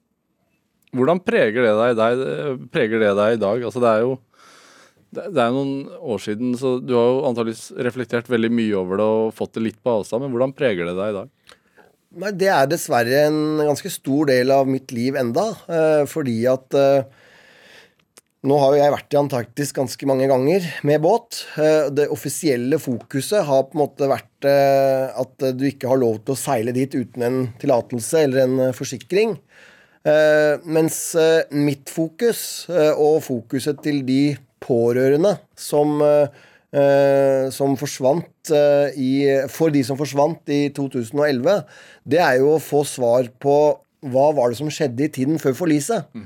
[0.96, 3.68] hvordan preger, det deg, deg, preger det deg i dag?
[3.68, 4.16] Altså, det er jo
[5.16, 9.10] det, er noen år siden, så du har jo antakeligvis reflektert veldig mye over det
[9.18, 11.54] og fått det litt på avstand, men hvordan preger det deg i dag?
[12.16, 16.78] Nei, det er dessverre en ganske stor del av mitt liv enda, eh, fordi at
[16.80, 17.24] eh,
[18.46, 21.42] nå har jo jeg vært i Antarktis ganske mange ganger med båt.
[21.60, 26.36] Eh, Det offisielle fokuset har på en måte vært at du ikke har lov til
[26.36, 29.40] å seile dit uten en tillatelse eller en forsikring.
[30.06, 36.00] Eh, Mens eh, mitt fokus, eh, og fokuset til de pårørende som,
[37.54, 38.50] som forsvant
[38.98, 39.10] i,
[39.54, 41.60] For de som forsvant i 2011,
[42.10, 43.54] det er jo å få svar på
[44.10, 46.08] hva var det som skjedde i tiden før forliset.
[46.18, 46.26] Mm.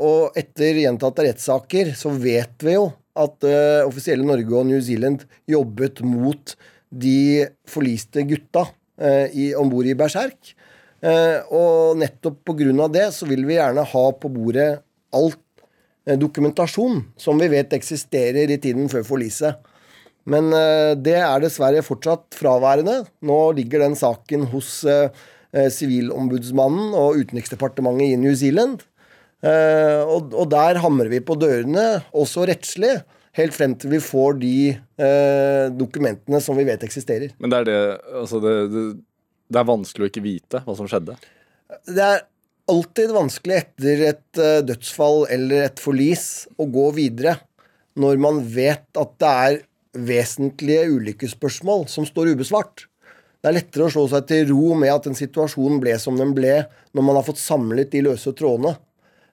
[0.00, 2.86] og etter gjentatte rettssaker så vet vi jo
[3.20, 3.44] at
[3.84, 6.54] offisielle Norge og New Zealand jobbet mot
[6.88, 8.64] de forliste gutta
[9.34, 10.54] i- om bord i Berserk.
[10.98, 12.88] Eh, og nettopp pga.
[12.90, 14.82] det så vil vi gjerne ha på bordet
[15.14, 15.38] alt
[16.06, 19.62] eh, dokumentasjon som vi vet eksisterer i tiden før forliset.
[20.26, 23.04] Men eh, det er dessverre fortsatt fraværende.
[23.22, 24.84] Nå ligger den saken hos
[25.48, 28.82] Sivilombudsmannen og Utenriksdepartementet i New Zealand.
[29.40, 32.90] Og, der hamrer vi på dørene, også rettslig,
[33.38, 34.58] helt frem til vi får de
[35.78, 37.32] dokumentene som vi vet eksisterer.
[37.40, 37.78] Men det er det
[38.12, 38.84] Altså, det, det,
[39.48, 41.16] det er vanskelig å ikke vite hva som skjedde.
[41.88, 42.24] Det er
[42.68, 47.38] alltid vanskelig etter et eh, dødsfall eller et forlis å gå videre
[47.98, 49.58] når man vet at det er
[50.08, 52.84] vesentlige ulykkesspørsmål som står ubesvart.
[53.38, 56.34] Det er lettere å slå seg til ro med at en situasjon ble som den
[56.36, 56.60] ble,
[56.94, 58.76] når man har fått samlet de løse trådene.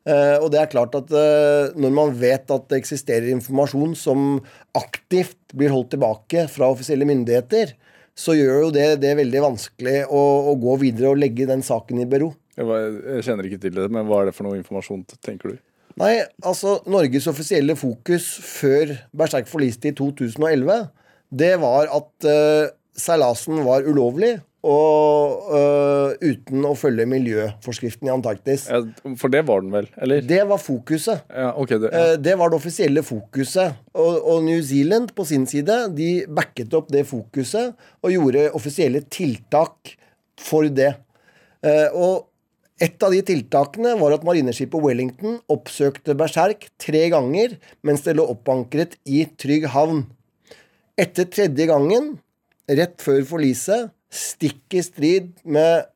[0.05, 4.37] Eh, og det er klart at eh, når man vet at det eksisterer informasjon som
[4.77, 7.73] aktivt blir holdt tilbake fra offisielle myndigheter,
[8.15, 12.01] så gjør jo det det veldig vanskelig å, å gå videre og legge den saken
[12.01, 12.31] i bero.
[12.55, 15.57] Jeg, jeg kjenner ikke til det, men hva er det for noe informasjon, tenker du?
[15.99, 20.87] Nei, altså Norges offisielle fokus før Berserk forliste i 2011,
[21.35, 28.65] det var at uh, seilasen var ulovlig og øh, uten å følge miljøforskriften i Antarktis.
[28.71, 28.79] Ja,
[29.21, 30.23] for det var den vel, eller?
[30.25, 31.21] Det var fokuset.
[31.29, 32.05] Ja, okay, det, ja.
[32.15, 33.77] Eh, Det var det offisielle fokuset.
[33.93, 39.03] Og, og New Zealand på sin side de backet opp det fokuset og gjorde offisielle
[39.13, 39.93] tiltak
[40.41, 40.95] for det.
[41.65, 42.25] Eh, Og
[42.83, 47.53] et av de tiltakene var at marineskipet Wellington oppsøkte Berserk tre ganger
[47.87, 50.01] mens det lå oppankret i trygg havn.
[50.99, 52.15] Etter tredje gangen,
[52.67, 55.87] rett før forliset, stikk i strid med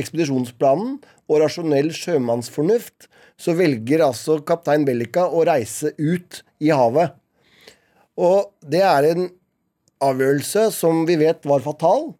[0.00, 0.96] ekspedisjonsplanen
[1.28, 7.14] og rasjonell sjømannsfornuft, så velger altså kaptein Bellica å reise ut i havet.
[8.20, 9.28] Og det er en
[10.02, 12.12] avgjørelse som vi vet var fatal.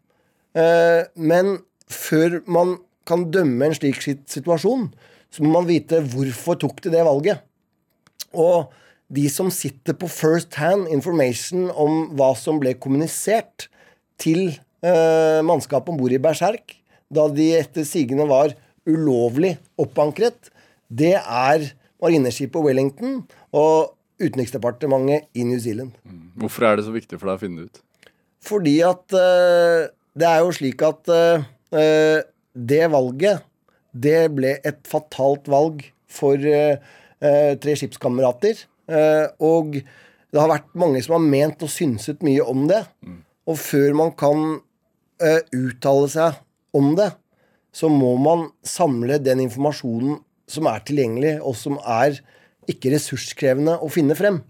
[0.57, 1.59] Eh, men
[1.93, 2.77] før man
[3.09, 4.91] kan dømme en slik situasjon,
[5.33, 7.43] så må man vite hvorfor tok de det valget.
[8.33, 8.73] Og
[9.13, 13.69] de som sitter på first hand information om hva som ble kommunisert
[14.21, 16.77] til eh, mannskapet om bord i Berserk,
[17.13, 18.55] da de etter sigende var
[18.89, 20.51] ulovlig oppankret,
[20.93, 21.69] det er
[22.03, 23.23] marineskipet Wellington
[23.55, 25.95] og Utenriksdepartementet i New Zealand.
[26.39, 27.81] Hvorfor er det så viktig for deg å finne det ut?
[28.43, 33.43] Fordi at eh, det er jo slik at eh, det valget,
[33.93, 36.77] det ble et fatalt valg for eh,
[37.23, 38.65] eh, tre skipskamerater.
[38.93, 42.83] Eh, og det har vært mange som har ment og synset mye om det.
[43.49, 44.61] Og før man kan
[45.25, 46.41] eh, uttale seg
[46.77, 47.11] om det,
[47.73, 50.19] så må man samle den informasjonen
[50.51, 52.19] som er tilgjengelig, og som er
[52.71, 54.43] ikke ressurskrevende å finne frem.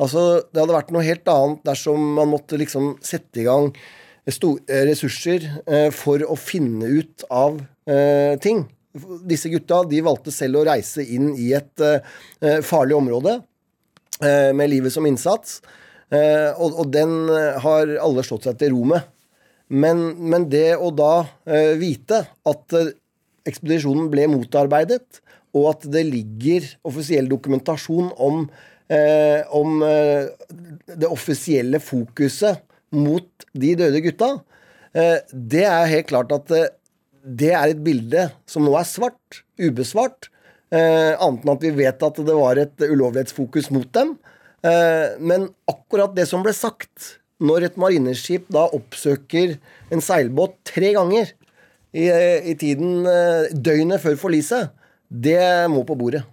[0.00, 4.82] Altså, Det hadde vært noe helt annet dersom man måtte liksom sette i gang eh,
[4.88, 8.66] ressurser uh, for å finne ut av uh, ting.
[9.28, 11.82] Disse gutta de valgte selv å reise inn i et
[12.64, 13.34] farlig område
[14.56, 15.58] med livet som innsats.
[16.08, 17.28] Uh, og, og den
[17.60, 19.04] har alle slått seg til ro med.
[19.66, 22.92] Men, men det å da uh, vite at uh,
[23.46, 25.20] ekspedisjonen ble motarbeidet,
[25.56, 28.44] og at det ligger offisiell dokumentasjon om,
[28.92, 29.80] uh, om
[30.86, 32.62] det offisielle fokuset
[32.94, 34.36] mot de døde gutta,
[34.96, 40.30] det er helt klart at det er et bilde som nå er svart, ubesvart.
[40.72, 44.14] Annet enn at vi vet at det var et ulovlighetsfokus mot dem.
[45.20, 49.56] Men akkurat det som ble sagt, når et marineskip da oppsøker
[49.92, 51.32] en seilbåt tre ganger
[51.96, 54.72] i, i tiden eh, døgnet før forliset,
[55.08, 55.40] det
[55.72, 56.24] må på bordet.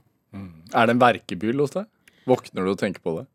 [0.74, 1.86] Er det en verkebyll hos deg?
[2.30, 3.28] Våkner du og tenker på det?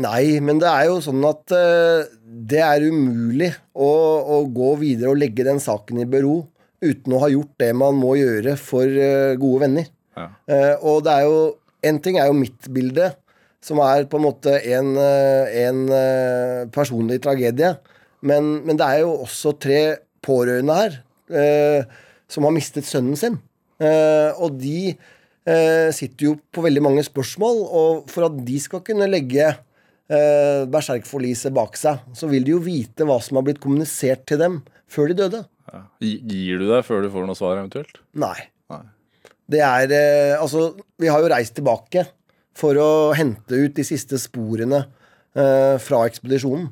[0.00, 3.90] Nei, men det er jo sånn at uh, det er umulig å,
[4.36, 6.44] å gå videre og legge den saken i bero
[6.80, 9.88] uten å ha gjort det man må gjøre for uh, gode venner.
[10.14, 10.28] Ja.
[10.46, 11.40] Uh, og det er jo
[11.80, 13.06] En ting er jo mitt bilde,
[13.64, 17.74] som er på en måte en, eh, en eh, personlig tragedie.
[18.26, 19.80] Men, men det er jo også tre
[20.24, 20.98] pårørende her
[21.32, 21.88] eh,
[22.30, 23.38] som har mistet sønnen sin.
[23.80, 28.84] Eh, og de eh, sitter jo på veldig mange spørsmål, og for at de skal
[28.86, 33.62] kunne legge eh, berserkforliset bak seg, så vil de jo vite hva som har blitt
[33.62, 35.42] kommunisert til dem før de døde.
[35.70, 35.84] Ja.
[36.02, 38.00] Gir du deg før du får noe svar, eventuelt?
[38.18, 38.36] Nei.
[38.72, 38.84] Nei.
[39.50, 42.06] Det er eh, Altså, vi har jo reist tilbake
[42.56, 46.68] for å hente ut de siste sporene eh, fra ekspedisjonen.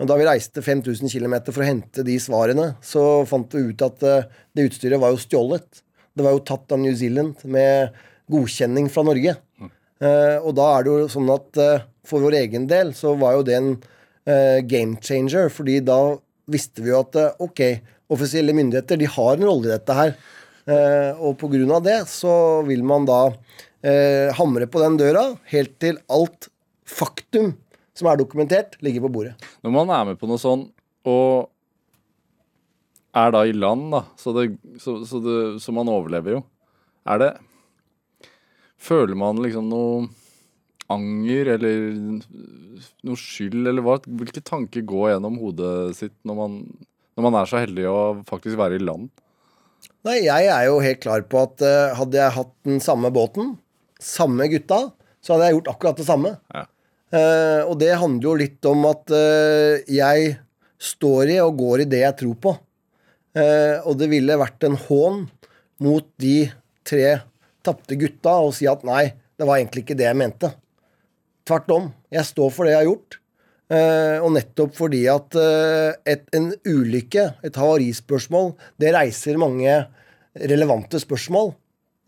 [0.00, 3.84] Og da vi reiste 5000 km for å hente de svarene, så fant vi ut
[3.84, 5.82] at eh, det utstyret var jo stjålet.
[6.16, 7.92] Det var jo tatt av New Zealand med
[8.32, 9.36] godkjenning fra Norge.
[10.00, 13.36] Eh, og da er det jo sånn at eh, for vår egen del så var
[13.36, 16.00] jo det en eh, game changer, fordi da
[16.50, 17.64] visste vi jo at eh, ok,
[18.10, 20.14] offisielle myndigheter de har en rolle i dette her.
[20.70, 23.32] Og på grunn av det så vil man da
[23.86, 26.50] eh, hamre på den døra helt til alt
[26.88, 27.54] faktum
[27.96, 29.34] som er dokumentert, ligger på bordet.
[29.64, 30.68] Når man er med på noe sånn,
[31.08, 31.50] og
[33.16, 34.46] er da i land, da, så, det,
[34.80, 36.42] så, så, det, så man overlever jo,
[37.08, 37.30] er det
[38.80, 40.06] Føler man liksom noe
[40.88, 41.82] anger eller
[43.04, 43.98] noe skyld, eller hva?
[44.00, 46.54] Hvilke tanker går gjennom hodet sitt når man,
[47.12, 47.98] når man er så heldig å
[48.30, 49.10] faktisk være i land?
[50.08, 53.52] Nei, jeg er jo helt klar på at uh, hadde jeg hatt den samme båten,
[54.02, 54.88] samme gutta,
[55.20, 56.34] så hadde jeg gjort akkurat det samme.
[56.54, 56.66] Ja.
[57.10, 60.36] Uh, og det handler jo litt om at uh, jeg
[60.80, 62.52] står i og går i det jeg tror på.
[63.34, 65.24] Uh, og det ville vært en hån
[65.82, 66.44] mot de
[66.86, 67.16] tre
[67.66, 70.52] tapte gutta å si at nei, det var egentlig ikke det jeg mente.
[71.48, 71.90] Tvert om.
[72.14, 73.16] Jeg står for det jeg har gjort.
[73.70, 75.36] Og nettopp fordi at
[76.10, 78.50] et, en ulykke, et havarispørsmål,
[78.82, 79.76] det reiser mange
[80.50, 81.52] relevante spørsmål.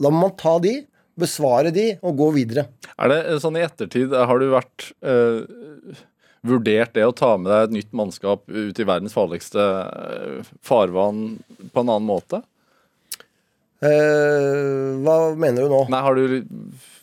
[0.03, 0.74] Da må man ta de,
[1.18, 2.66] besvare de og gå videre.
[2.96, 5.98] Er det eh, sånn i ettertid, har du vært eh,
[6.46, 11.38] vurdert det å ta med deg et nytt mannskap ut i verdens farligste eh, farvann
[11.72, 12.42] på en annen måte?
[13.82, 15.84] Eh, hva mener du nå?
[15.90, 16.42] Nei, har du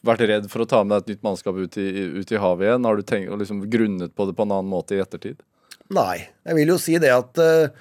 [0.07, 1.87] vært redd for å ta med deg et nytt mannskap ut i,
[2.21, 2.87] ut i havet igjen?
[2.87, 5.41] Har du tenkt, liksom grunnet på det på en annen måte i ettertid?
[5.91, 6.21] Nei.
[6.47, 7.71] Jeg vil jo si det at eh,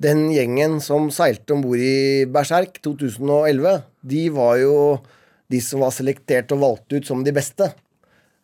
[0.00, 4.74] den gjengen som seilte om bord i Berserk 2011, de var jo
[5.48, 7.70] de som var selektert og valgt ut som de beste.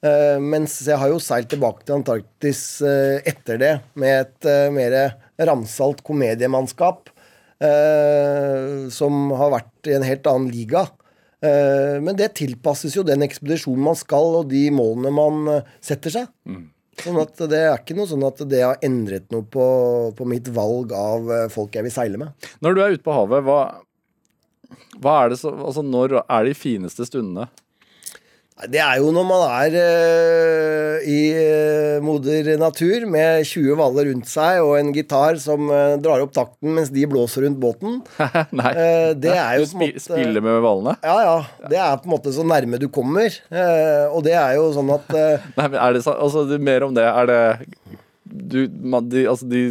[0.05, 4.73] Uh, mens jeg har jo seilt tilbake til Antarktis uh, etter det med et uh,
[4.75, 4.97] mer
[5.41, 7.09] ramsalt komediemannskap
[7.63, 10.87] eh, som har vært i en helt annen liga.
[11.45, 16.19] Eh, men det tilpasses jo den ekspedisjonen man skal, og de målene man eh, setter
[16.19, 16.31] seg.
[17.03, 19.65] Sånn at Det er ikke noe sånn at det har endret noe på,
[20.15, 22.51] på mitt valg av eh, folk jeg vil seile med.
[22.65, 23.61] Når du er ute på havet, hva
[25.25, 27.49] er det så, altså når er de fineste stundene?
[28.70, 34.31] Det er jo når man er eh, i eh, moder natur med 20 hvaler rundt
[34.31, 37.99] seg og en gitar som eh, drar opp takten mens de blåser rundt båten.
[38.61, 38.70] Nei,
[39.18, 40.95] det er jo du spi, måte spiller med hvalene?
[41.03, 41.66] Ja, ja.
[41.66, 43.35] Det er på en måte så nærme du kommer.
[44.14, 45.11] Og det er jo sånn at
[45.59, 47.11] Nei, men er det så, altså, mer om det.
[47.11, 47.43] Er det
[48.22, 49.66] du, man, de, altså, de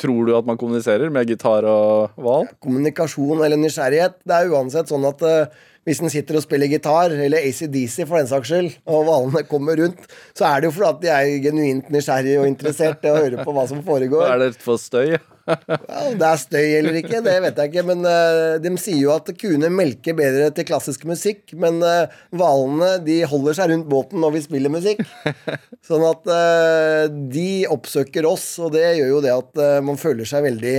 [0.00, 2.50] Tror du at man kommuniserer med gitar og hval?
[2.60, 7.14] kommunikasjon eller nysgjerrighet Det er uansett sånn at uh, hvis en sitter og spiller gitar,
[7.14, 10.02] eller ACDC for den saks skyld, og hvalene kommer rundt,
[10.34, 13.44] så er det jo fordi at de er genuint nysgjerrige og interessert i å høre
[13.46, 14.26] på hva som foregår.
[14.32, 15.14] Er det for støy?
[15.46, 17.84] Om det er støy eller ikke, det vet jeg ikke.
[17.86, 21.54] Men uh, de sier jo at kuene melker bedre til klassisk musikk.
[21.58, 25.04] Men eh, hvalene de holder seg rundt båten når vi spiller musikk.
[25.88, 30.44] Sånn at uh, de oppsøker oss, og det gjør jo det at man føler seg
[30.46, 30.76] veldig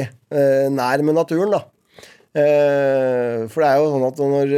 [0.73, 1.63] nær med naturen, da.
[2.37, 4.51] For det er jo sånn at når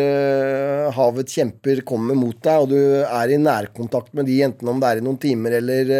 [0.96, 4.90] havets kjemper kommer mot deg, og du er i nærkontakt med de, enten om det
[4.90, 5.94] er i noen timer eller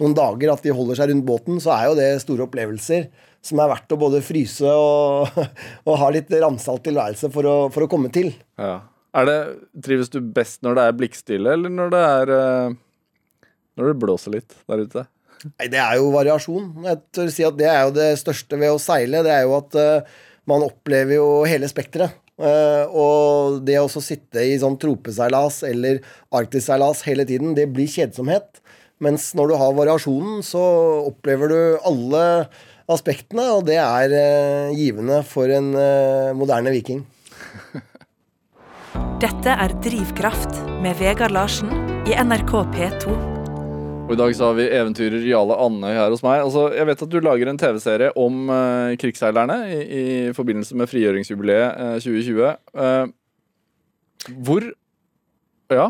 [0.00, 3.08] noen dager, at de holder seg rundt båten, så er jo det store opplevelser
[3.46, 5.40] som er verdt å både fryse og,
[5.88, 8.32] og ha litt ramsalt tilværelse for å, for å komme til.
[8.60, 8.80] Ja.
[9.16, 9.38] Er det,
[9.84, 12.74] trives du best når det er blikkstille, eller når det er eh,
[13.76, 15.06] Når det blåser litt der ute?
[15.54, 16.68] Nei, Det er jo variasjon.
[16.84, 19.22] Jeg tør si at Det er jo det største ved å seile.
[19.24, 20.14] Det er jo at uh,
[20.48, 22.16] man opplever jo hele spekteret.
[22.36, 26.02] Uh, og det å også sitte i sånn tropeseilas eller
[26.36, 28.60] arktisseilas hele tiden, det blir kjedsomhet.
[29.04, 30.62] Mens når du har variasjonen, så
[31.10, 32.24] opplever du alle
[32.92, 37.02] aspektene, og det er eh, givende for en eh, moderne viking.
[39.22, 41.72] Dette er Drivkraft med Vegard Larsen
[42.06, 43.16] i NRK P2.
[44.06, 46.44] Og I dag så har vi eventyrer Jale Andøy her hos meg.
[46.44, 50.04] Altså, jeg vet at du lager en TV-serie om uh, krigsseilerne i, i,
[50.36, 52.52] forbindelse med frigjøringsjubileet uh, 2020.
[52.78, 54.68] Uh, hvor
[55.74, 55.88] Ja?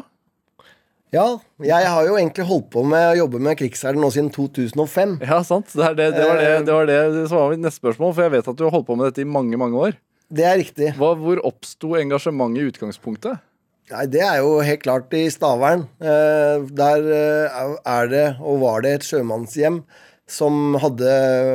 [1.14, 1.26] Ja,
[1.62, 5.18] jeg har jo egentlig holdt på med å jobbe med krigsseilere nå siden 2005.
[5.22, 5.70] Ja, sant.
[5.70, 6.98] Det, det, det, var det, det var det
[7.30, 9.22] som var mitt neste spørsmål, for jeg vet at du har holdt på med dette
[9.22, 10.00] i mange, mange år.
[10.26, 10.90] Det er riktig.
[10.98, 13.44] Hva, hvor oppsto engasjementet i utgangspunktet?
[13.92, 15.86] Nei, Det er jo helt klart i Stavern.
[16.02, 19.84] Eh, der eh, er det, og var det, et sjømannshjem
[20.26, 21.11] som hadde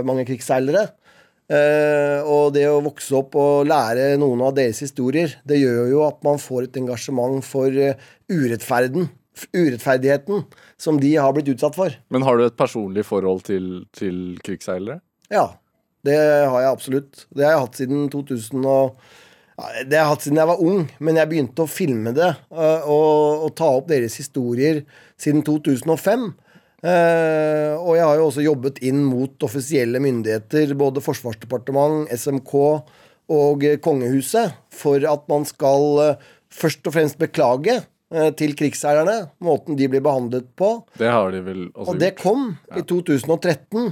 [0.07, 0.87] mange krigsseilere.
[1.51, 6.05] Eh, og det å vokse opp og lære noen av deres historier, det gjør jo
[6.07, 7.67] at man får et engasjement for
[8.31, 9.11] urettferden.
[9.49, 10.45] Urettferdigheten
[10.81, 11.95] som de har blitt utsatt for.
[12.13, 15.01] Men har du et personlig forhold til, til krigsseilere?
[15.31, 15.47] Ja,
[16.05, 17.25] det har jeg absolutt.
[17.29, 19.03] Det har jeg hatt siden 2000 og
[19.61, 22.87] det har jeg hatt siden jeg var ung, men jeg begynte å filme det uh,
[22.89, 24.81] og, og, ta opp deres historier
[25.21, 26.31] siden 2005.
[26.81, 32.55] Uh, eh, og jeg har jo også jobbet inn mot offisielle myndigheter, både Forsvarsdepartement, SMK
[33.31, 37.83] og Kongehuset, for at man skal uh, først og fremst beklage
[38.35, 40.69] til krigsseilerne, måten de blir behandlet på.
[40.99, 41.91] Det har de vel også gjort.
[41.93, 42.81] Og det kom ja.
[42.81, 43.85] i 2013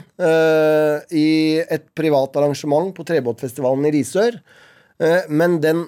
[1.16, 1.30] i
[1.64, 4.42] et privat arrangement på Trebåtfestivalen i Risør.
[5.00, 5.86] Uh, men den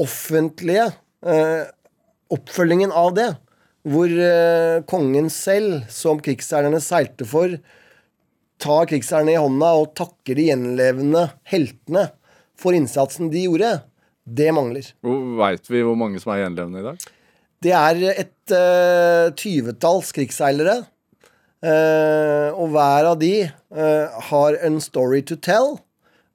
[0.00, 0.86] offentlige
[1.28, 1.64] uh,
[2.32, 3.30] oppfølgingen av det,
[3.84, 7.52] hvor eh, kongen selv, som krigsseilerne seilte for,
[8.64, 12.06] tar krigsseilerne i hånda og takker de gjenlevende heltene
[12.56, 13.74] for innsatsen de gjorde,
[14.24, 14.88] det mangler.
[15.04, 17.04] Veit vi hvor mange som er gjenlevende i dag?
[17.64, 18.54] Det er et
[19.40, 20.82] tyvetalls uh, krigsseilere.
[21.64, 25.78] Uh, og hver av de uh, har en story to tell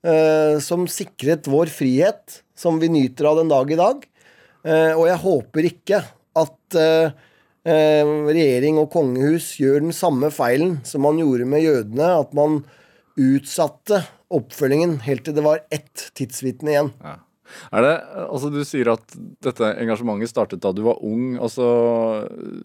[0.05, 4.05] eh, som sikret vår frihet, som vi nyter av den dag i dag.
[4.65, 6.01] Eh, og jeg håper ikke
[6.39, 7.15] at eh,
[7.67, 12.61] eh, regjering og kongehus gjør den samme feilen som man gjorde med jødene, at man
[13.19, 16.93] utsatte oppfølgingen helt til det var ett tidsvitne igjen.
[17.03, 17.17] Ja.
[17.75, 17.93] Er det,
[18.25, 21.37] altså Du sier at dette engasjementet startet da du var ung.
[21.41, 21.65] altså...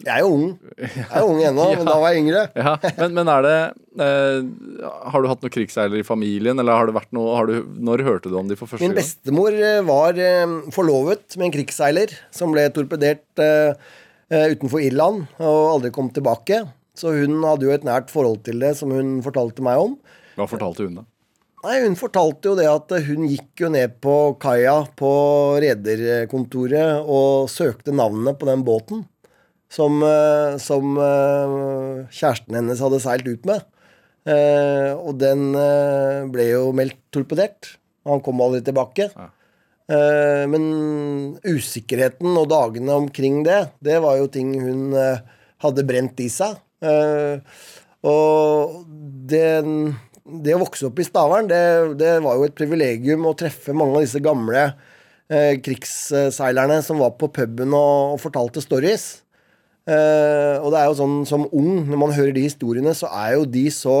[0.05, 0.45] Jeg er jo ung.
[0.77, 1.79] Jeg er ung ennå, ja.
[1.79, 2.45] men da var jeg yngre.
[2.55, 2.75] ja.
[3.01, 3.57] men, men, er det
[4.05, 4.39] eh,
[5.13, 7.59] Har du hatt noen krigsseiler i familien, eller har det vært noe, har du,
[7.89, 8.93] når hørte du om de for første gang?
[8.93, 13.75] Min bestemor eh, var eh, forlovet med en krigsseiler som ble torpedert eh,
[14.31, 16.63] eh, utenfor Irland og aldri kom tilbake.
[16.95, 19.97] Så hun hadde jo et nært forhold til det, som hun fortalte meg om.
[20.35, 21.03] Hva fortalte hun da?
[21.65, 25.11] Nei, Hun fortalte jo det at hun gikk jo ned på kaia på
[25.63, 29.01] rederkontoret og søkte navnet på den båten
[29.75, 31.55] som, eh, som eh,
[32.13, 33.65] kjæresten hennes hadde seilt ut med.
[34.25, 35.53] Eh, og den
[36.33, 37.75] ble jo meldt torpedert.
[38.05, 39.09] Han kom aldri tilbake.
[39.15, 39.31] Ja.
[40.49, 40.63] Men
[41.45, 44.95] usikkerheten og dagene omkring det, det var jo ting hun
[45.61, 46.57] hadde brent i seg.
[48.01, 48.79] Og
[49.29, 49.93] den
[50.25, 51.61] det å vokse opp i Stavern, det,
[51.99, 54.63] det, var jo et privilegium å treffe mange av disse gamle
[55.29, 59.05] eh, krigsseilerne som var på puben og, og fortalte stories.
[59.85, 63.35] Eh, og det er jo sånn som ung, når man hører de historiene, så er
[63.37, 63.99] jo de så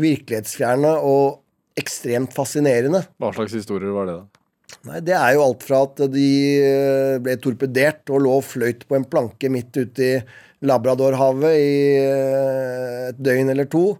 [0.00, 1.40] virkelighetsfjerne og
[1.80, 3.06] ekstremt fascinerende.
[3.22, 4.44] Hva slags historier var det, da?
[4.84, 8.84] Nei, Det er jo alt fra at de eh, ble torpedert og lå og fløyt
[8.88, 10.16] på en planke midt ute i
[10.64, 13.94] Labradorhavet i eh, et døgn eller to,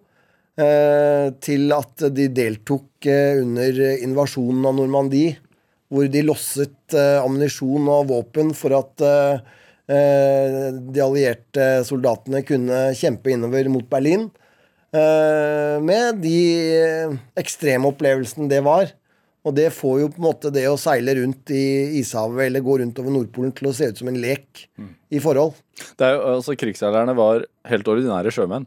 [0.54, 5.34] til at de deltok eh, under invasjonen av Normandie,
[5.90, 9.06] hvor de losset eh, ammunisjon og våpen for at
[9.84, 14.22] de allierte soldatene kunne kjempe innover mot Berlin.
[14.94, 16.38] Med de
[17.36, 18.94] ekstreme opplevelsene det var.
[19.44, 22.78] Og det får jo på en måte det å seile rundt i ishavet eller gå
[22.80, 24.88] rundt over Nordpolen til å se ut som en lek mm.
[25.12, 25.58] i forhold.
[26.00, 28.64] Det er jo, altså Krigsseilerne var helt ordinære sjømenn.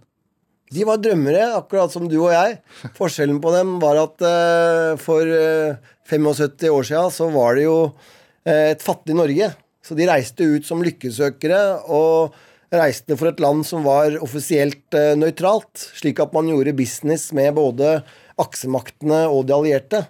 [0.73, 2.57] De var drømmere, akkurat som du og jeg.
[2.97, 7.63] Forskjellen på dem var at uh, for uh, eh, 75 år siden så var det
[7.67, 9.53] jo uh, et fattig Norge.
[9.79, 12.35] Så de reiste ut som lykkesøkere og
[12.75, 15.85] reiste for et land som var offisielt nøytralt.
[15.95, 18.01] Slik at man gjorde business med både
[18.43, 20.01] aksemaktene og de allierte.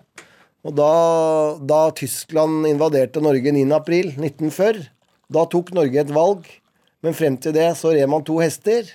[0.65, 0.91] Og da,
[1.61, 4.87] da Tyskland invaderte Norge 9.4.1940,
[5.29, 6.49] da tok Norge et valg.
[7.05, 8.89] Men frem til det så red man to hester.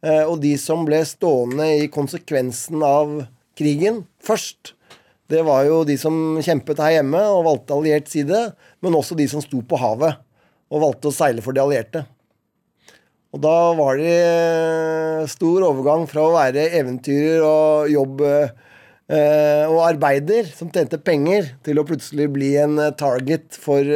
[0.00, 3.20] Eh, og de som ble stående i konsekvensen av
[3.58, 4.76] krigen først,
[5.30, 8.38] Det var jo de som kjempet her hjemme og valgte alliert side,
[8.82, 10.16] men også de som sto på havet
[10.74, 12.02] og valgte å seile for de allierte.
[13.30, 19.78] Og da var det eh, stor overgang fra å være eventyrer og jobb eh, og
[19.86, 23.86] arbeider som tjente penger, til å plutselig bli en target for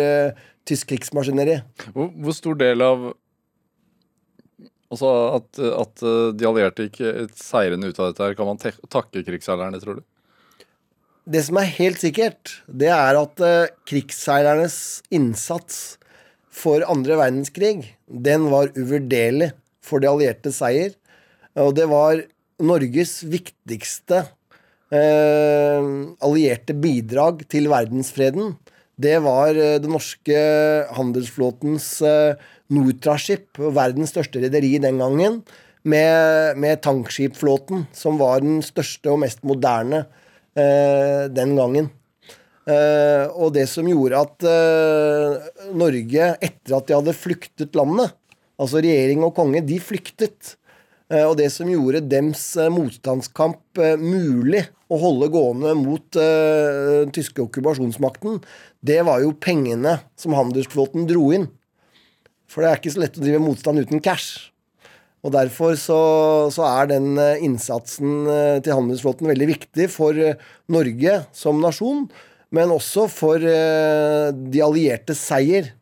[0.70, 1.58] tysk krigsmaskineri.
[1.98, 3.10] Hvor stor del av
[4.94, 9.24] Altså at, at eh, de allierte gikk seirende ut av dette, her, kan man takke
[9.26, 10.04] krigsseilerne, tror du?
[11.24, 14.76] Det som er helt sikkert, det er at eh, krigsseilernes
[15.14, 15.96] innsats
[16.54, 20.92] for andre verdenskrig, den var uvurderlig for de allierte seier.
[21.58, 22.20] Og det var
[22.62, 24.20] Norges viktigste
[24.94, 25.88] eh,
[26.24, 28.54] allierte bidrag til verdensfreden.
[29.00, 30.38] Det var eh, den norske
[30.94, 32.40] handelsflåtens eh,
[32.74, 35.42] Nortraship, verdens største rederi den gangen,
[35.84, 40.06] med, med tankskipflåten, som var den største og mest moderne
[40.56, 41.90] eh, den gangen.
[42.64, 48.14] Eh, og det som gjorde at eh, Norge, etter at de hadde flyktet landet,
[48.56, 50.54] altså regjering og konge, de flyktet.
[51.12, 54.64] Eh, og det som gjorde dems motstandskamp mulig
[54.94, 58.40] å holde gående mot den tyske okkupasjonsmakten,
[58.84, 61.48] det var jo pengene som handelsflåten dro inn.
[62.50, 64.50] For det er ikke så lett å drive motstand uten cash.
[65.24, 66.00] Og Derfor så,
[66.52, 70.18] så er den eh, innsatsen eh, til handelsflåten veldig viktig for
[70.72, 72.04] Norge som nasjon,
[72.54, 75.72] men også for de alliertes seier.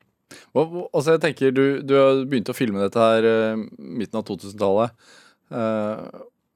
[0.57, 3.27] Altså jeg tenker, Du, du har begynt å filme dette her
[3.77, 4.95] midten av 2000-tallet.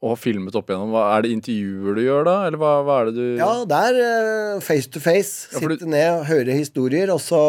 [0.04, 0.90] Og har filmet opp igjennom.
[0.92, 3.78] Hva, er det intervjuer du gjør da, eller hva, hva er det du Ja, det
[3.88, 5.46] er eh, face to face.
[5.52, 7.12] Ja, for du- Sitte ned, høre historier.
[7.14, 7.40] Og så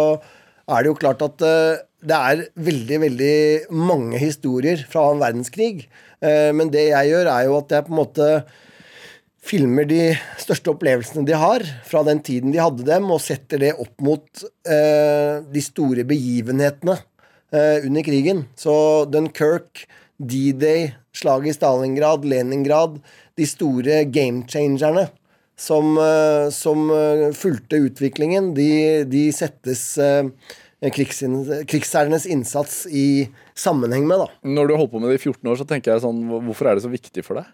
[0.67, 3.35] er det jo klart at eh, det er veldig, veldig
[3.75, 5.87] mange historier fra annen verdenskrig.
[6.23, 8.29] Eh, men det jeg gjør, er jo at jeg på en måte
[9.47, 10.01] filmer de
[10.39, 14.41] største opplevelsene de har fra den tiden de hadde dem, og setter det opp mot
[14.67, 16.97] de store begivenhetene
[17.87, 18.41] under krigen.
[18.59, 18.73] Så
[19.07, 19.85] Dunkerque,
[20.17, 22.99] D-Day, slaget i Stalingrad, Leningrad,
[23.37, 25.07] de store game changerne
[25.57, 29.83] som, eh, som eh, fulgte utviklingen, de, de settes
[30.93, 31.21] krigs,
[31.69, 34.27] krigsherrenes innsats i sammenheng med, da.
[34.45, 36.77] Når du holdt på med det i 14 år, så tenker jeg sånn Hvorfor er
[36.77, 37.53] det så viktig for deg?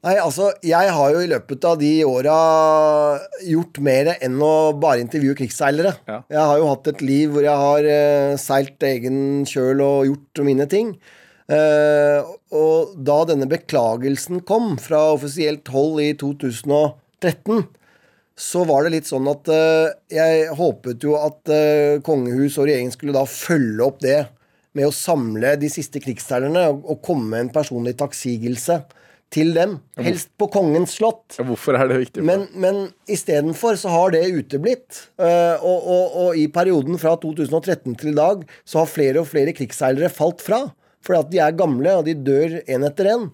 [0.00, 2.36] Nei, altså, jeg har jo i løpet av de åra
[3.44, 5.92] gjort mer enn å bare intervjue krigsseilere.
[6.08, 6.22] Ja.
[6.24, 10.42] Jeg har jo hatt et liv hvor jeg har eh, seilt egen kjøl og gjort
[10.46, 10.94] mine ting.
[11.50, 17.64] Eh, og da denne beklagelsen kom fra offisielt hold i 2013,
[18.40, 22.92] så var det litt sånn at eh, jeg håpet jo at eh, kongehus og regjering
[22.94, 24.20] skulle da følge opp det
[24.78, 28.78] med å samle de siste krigsseilerne og, komme med en personlig takksigelse
[29.34, 29.76] til dem.
[29.98, 31.36] Helst på kongens slott.
[31.38, 32.80] Hvorfor er det viktig Men, men
[33.10, 35.04] istedenfor så har det uteblitt.
[35.22, 39.30] Eh, og, og, og i perioden fra 2013 til i dag så har flere og
[39.30, 40.68] flere krigsseilere falt fra.
[41.10, 43.30] At de er gamle, og de dør én etter én.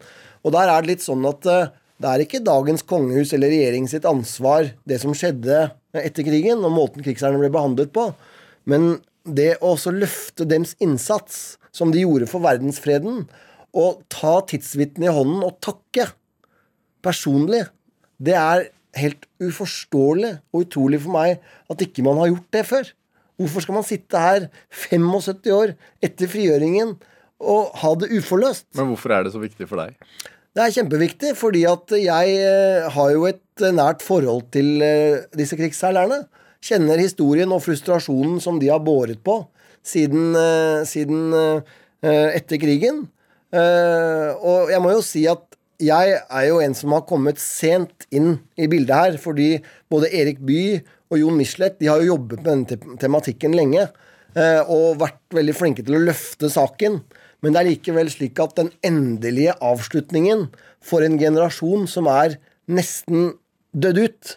[0.46, 3.88] Og der er det litt sånn at eh, det er ikke dagens kongehus eller regjering
[3.88, 8.10] sitt ansvar, det som skjedde etter krigen, og måten krigsherrene ble behandlet på.
[8.68, 13.24] Men det å også løfte dems innsats, som de gjorde for verdensfreden,
[13.76, 16.06] og ta tidsvitnet i hånden og takke
[17.04, 17.66] personlig.
[18.16, 21.42] Det er helt uforståelig og utrolig for meg
[21.72, 22.92] at ikke man har gjort det før.
[23.36, 26.94] Hvorfor skal man sitte her 75 år etter frigjøringen
[27.42, 28.68] og ha det uforløst?
[28.78, 29.96] Men hvorfor er det så viktig for deg?
[30.56, 35.26] Det er kjempeviktig, fordi at jeg eh, har jo et eh, nært forhold til eh,
[35.36, 36.22] disse krigsseilerne.
[36.64, 39.42] Kjenner historien og frustrasjonen som de har båret på
[39.86, 40.32] siden,
[40.88, 41.28] siden
[42.02, 43.04] etter krigen.
[43.54, 45.44] Og jeg må jo si at
[45.78, 49.60] jeg er jo en som har kommet sent inn i bildet her, fordi
[49.92, 50.80] både Erik Bye
[51.12, 53.84] og Jon Michelet de har jo jobbet med denne tematikken lenge.
[54.66, 56.98] Og vært veldig flinke til å løfte saken.
[57.46, 60.48] Men det er likevel slik at den endelige avslutningen
[60.82, 62.34] for en generasjon som er
[62.66, 63.36] nesten
[63.70, 64.32] dødd ut,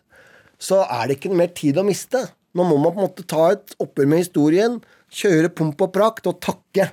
[0.62, 2.22] så er det ikke mer tid å miste.
[2.54, 4.78] Nå må man på en måte ta et oppgjør med historien,
[5.10, 6.92] kjøre pomp og prakt og takke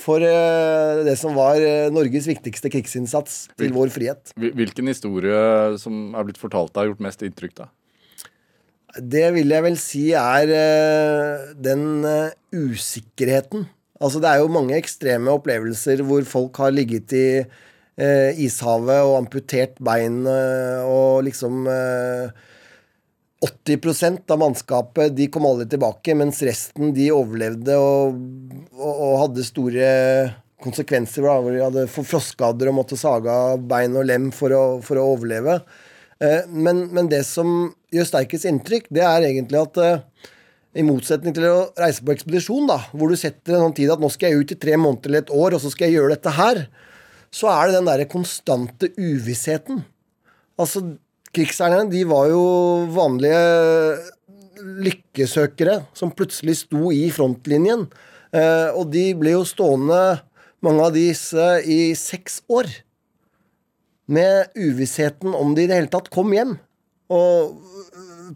[0.00, 4.32] for eh, det som var eh, Norges viktigste krigsinnsats til vår frihet.
[4.40, 5.36] Hvilken historie
[5.82, 7.58] som er blitt fortalt deg, har gjort mest inntrykk?
[7.60, 7.68] da?
[8.96, 11.84] Det vil jeg vel si er eh, den
[12.56, 13.68] usikkerheten.
[14.02, 19.18] Altså Det er jo mange ekstreme opplevelser hvor folk har ligget i eh, ishavet og
[19.20, 22.32] amputert bein eh, og liksom eh,
[23.42, 28.20] 80% av mannskapet de kom aldri tilbake, mens resten de overlevde og,
[28.76, 29.88] og, og hadde store
[30.62, 31.26] konsekvenser.
[31.26, 35.00] Da, hvor de hadde frostskader og måtte sage av bein og lem for å, for
[35.00, 35.58] å overleve.
[36.22, 40.30] Eh, men, men det som gjør sterkest inntrykk, det er egentlig at eh,
[40.72, 44.00] i motsetning til å reise på ekspedisjon, da, hvor du setter en sånn tid at
[44.00, 46.14] nå skal jeg ut i tre måneder eller et år, og så skal jeg gjøre
[46.14, 46.62] dette her,
[47.32, 49.82] så er det den derre konstante uvissheten.
[50.60, 50.84] Altså,
[51.32, 52.42] krigsherrene, de var jo
[52.92, 53.42] vanlige
[54.62, 57.86] lykkesøkere som plutselig sto i frontlinjen.
[58.32, 60.22] Eh, og de ble jo stående,
[60.64, 62.68] mange av disse, i seks år.
[64.12, 66.56] Med uvissheten om de i det hele tatt kom hjem.
[67.12, 67.58] Og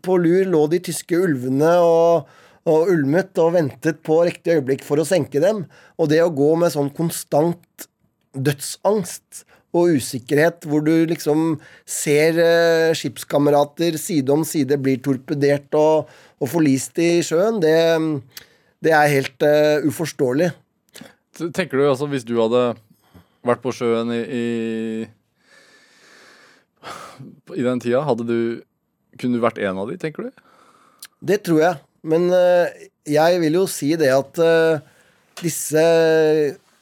[0.02, 2.30] på lur lå de tyske ulvene og,
[2.68, 5.64] og ulmet og ventet på riktig øyeblikk for å senke dem.
[6.00, 7.88] Og det å gå med sånn konstant
[8.36, 9.44] dødsangst
[9.76, 16.50] og usikkerhet, hvor du liksom ser eh, skipskamerater side om side blir torpedert og, og
[16.50, 17.76] forlist i sjøen, det,
[18.84, 20.50] det er helt uh, uforståelig.
[21.36, 22.70] Tenker du altså hvis du hadde
[23.46, 24.46] vært på sjøen i, i,
[27.58, 28.38] i den tida, hadde du
[29.18, 30.44] kunne du vært en av de, tenker du?
[31.26, 31.82] Det tror jeg.
[32.06, 32.70] Men uh,
[33.08, 34.78] jeg vil jo si det at uh,
[35.42, 35.82] disse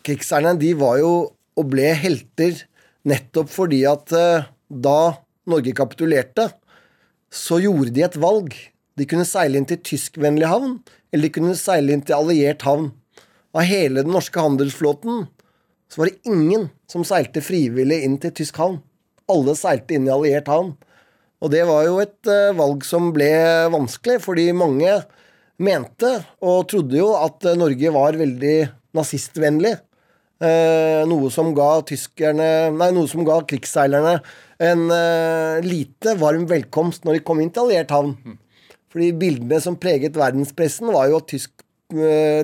[0.05, 1.15] krigsherrene, de var jo
[1.55, 2.65] og ble helter
[3.07, 4.99] nettopp fordi at uh, da
[5.51, 6.49] Norge kapitulerte,
[7.29, 8.55] så gjorde de et valg.
[8.97, 10.79] De kunne seile inn til tyskvennlig havn,
[11.13, 12.93] eller de kunne seile inn til alliert havn.
[13.55, 15.27] Av hele den norske handelsflåten
[15.93, 18.81] så var det ingen som seilte frivillig inn til tysk havn.
[19.31, 20.73] Alle seilte inn i alliert havn.
[21.45, 23.29] Og det var jo et uh, valg som ble
[23.73, 24.97] vanskelig, fordi mange
[25.61, 26.11] mente
[26.43, 28.55] og trodde jo at uh, Norge var veldig
[28.97, 29.75] nazistvennlig.
[30.41, 34.17] Uh, noe som ga tyskerne Nei, noe som ga krigsseilerne
[34.65, 34.83] en
[35.67, 38.15] lite varm velkomst når de kom inn til alliert havn.
[38.95, 41.51] Fordi bildene som preget verdenspressen, var jo at tysk,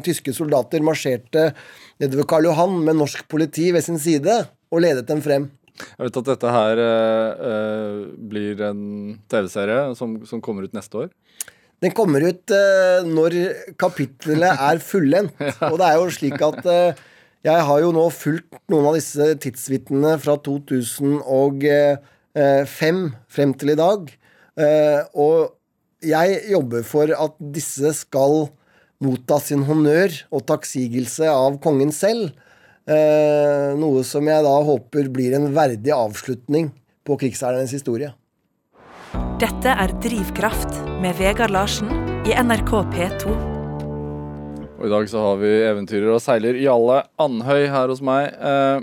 [0.05, 1.53] tyske soldater marsjerte
[2.03, 4.41] nedover Karl Johan med norsk politi ved sin side
[4.75, 5.47] og ledet dem frem.
[5.97, 7.97] Jeg vet at dette her uh,
[8.31, 8.81] blir en
[9.31, 11.09] TV-serie som, som, kommer ut neste år.
[11.81, 13.31] Den kommer ut uh, når
[13.81, 15.35] kapitlet er fullendt.
[15.49, 15.55] ja.
[15.71, 16.91] Og det er jo slik at uh,
[17.47, 22.99] jeg har jo nå fulgt noen av disse tidsvitnene fra 2005
[23.33, 24.01] frem til i dag.
[25.17, 25.37] og
[26.05, 28.51] jeg jobber for at disse skal
[29.01, 32.33] motta sin honnør og takksigelse av kongen selv.
[32.91, 36.73] Eh, noe som jeg da håper blir en verdig avslutning
[37.07, 38.11] på krigsseilernes historie.
[39.39, 41.93] Dette er Drivkraft med Vegard Larsen
[42.27, 43.37] i NRK P2.
[44.81, 48.33] Og I dag så har vi eventyrer og seiler Jalle Andhøy her hos meg.
[48.35, 48.83] Eh,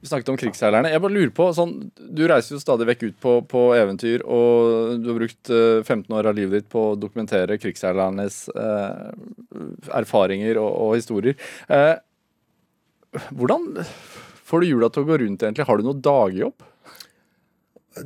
[0.00, 0.90] vi snakket om krigsseilerne.
[0.90, 4.96] Jeg bare lurer på, sånn, Du reiser jo stadig vekk ut på, på, eventyr, og
[5.02, 9.10] du har brukt uh, 15 år av livet ditt på å dokumentere krigsseilernes eh,
[10.00, 11.36] erfaringer og, og historier.
[11.68, 12.00] Uh,
[13.34, 13.84] hvordan
[14.46, 15.66] får du jula til å gå rundt, egentlig?
[15.66, 16.66] Har du noe dagjobb?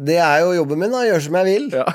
[0.01, 1.05] Det er jo jobben min, da.
[1.07, 1.67] Gjøre som jeg vil.
[1.75, 1.87] Ja.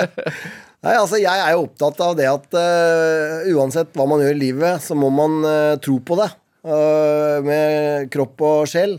[0.86, 4.42] Nei, altså Jeg er jo opptatt av det at uh, uansett hva man gjør i
[4.42, 6.28] livet, så må man uh, tro på det.
[6.66, 8.98] Uh, med kropp og sjel.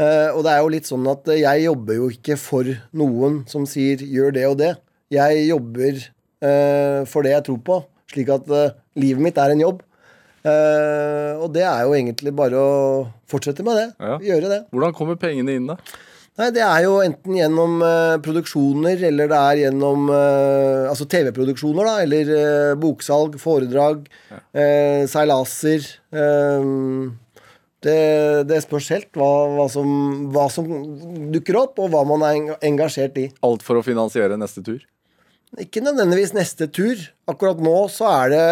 [0.00, 4.00] og det er jo litt sånn at jeg jobber jo ikke for noen som sier
[4.00, 4.78] 'gjør det og det'.
[5.12, 5.98] Jeg jobber
[7.10, 7.76] for det jeg tror på.
[8.08, 8.48] Slik at
[8.96, 9.82] livet mitt er en jobb.
[10.40, 12.76] Uh, og det er jo egentlig bare å
[13.28, 13.88] fortsette med det.
[14.00, 14.16] Ja.
[14.30, 14.60] Gjøre det.
[14.72, 15.76] Hvordan kommer pengene inn, da?
[16.40, 21.90] Nei, Det er jo enten gjennom uh, produksjoner, eller det er gjennom uh, altså TV-produksjoner,
[21.90, 21.96] da.
[22.06, 24.40] Eller boksalg, foredrag, ja.
[25.10, 25.90] seilaser.
[27.80, 28.00] Det,
[28.44, 29.92] det, spørs helt hva, hva, som,
[30.32, 30.66] hva, som,
[31.32, 33.28] dukker opp, og hva man er engasjert i.
[33.44, 34.80] Alt for å finansiere neste tur?
[35.58, 37.00] Ikke nødvendigvis neste tur.
[37.30, 38.44] Akkurat nå så er det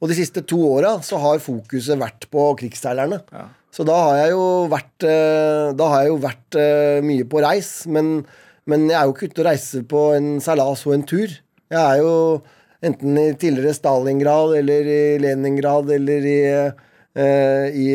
[0.00, 3.22] Og de siste to åra så har fokuset vært på krigsseilerne.
[3.32, 3.46] Ja.
[3.72, 7.42] Så da har jeg jo vært eh, Da har jeg jo vært eh, mye på
[7.44, 7.70] reis.
[7.88, 8.24] Men,
[8.68, 11.32] men jeg er jo ikke ute og reiser på en seilas og en tur.
[11.72, 12.14] Jeg er jo
[12.84, 16.40] enten i tidligere Stalingrad eller i Leningrad eller i,
[17.18, 17.86] uh, i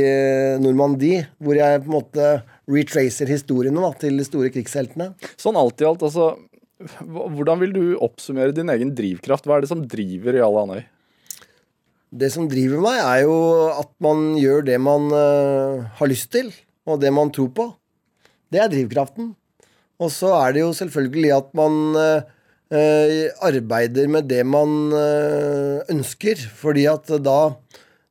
[0.59, 2.32] Normandie, hvor jeg på en måte
[2.68, 5.12] retracer historiene da, til de store krigsheltene.
[5.39, 6.34] Sånn alt i alt, altså
[7.01, 9.47] hvordan vil du oppsummere din egen drivkraft?
[9.47, 10.82] Hva er det som driver Jarle Andøy?
[12.11, 13.36] Det som driver meg, er jo
[13.71, 16.51] at man gjør det man uh, har lyst til,
[16.84, 17.67] og det man tror på.
[18.51, 19.32] Det er drivkraften.
[20.01, 22.21] Og så er det jo selvfølgelig at man uh,
[23.47, 24.93] arbeider med det man
[25.91, 27.39] ønsker, fordi at da,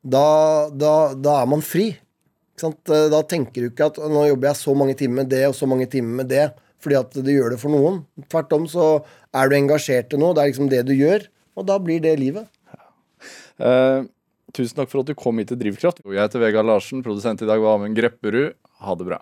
[0.05, 0.25] da,
[0.69, 1.95] da, da er man fri.
[2.61, 5.69] Da tenker du ikke at nå jobber jeg så mange timer med det og så
[5.69, 6.51] mange timer med det
[6.81, 8.03] fordi at du gjør det for noen.
[8.33, 8.89] Tvert om så
[9.37, 10.35] er du engasjert i noe.
[10.37, 11.27] Det er liksom det du gjør,
[11.57, 12.49] og da blir det livet.
[13.61, 14.09] Uh,
[14.57, 16.03] tusen takk for at du kom hit til Drivkraft.
[16.07, 18.57] Jeg heter Vegard Larsen, produsent i dag var Amund Grepperud.
[18.81, 19.21] Ha det bra.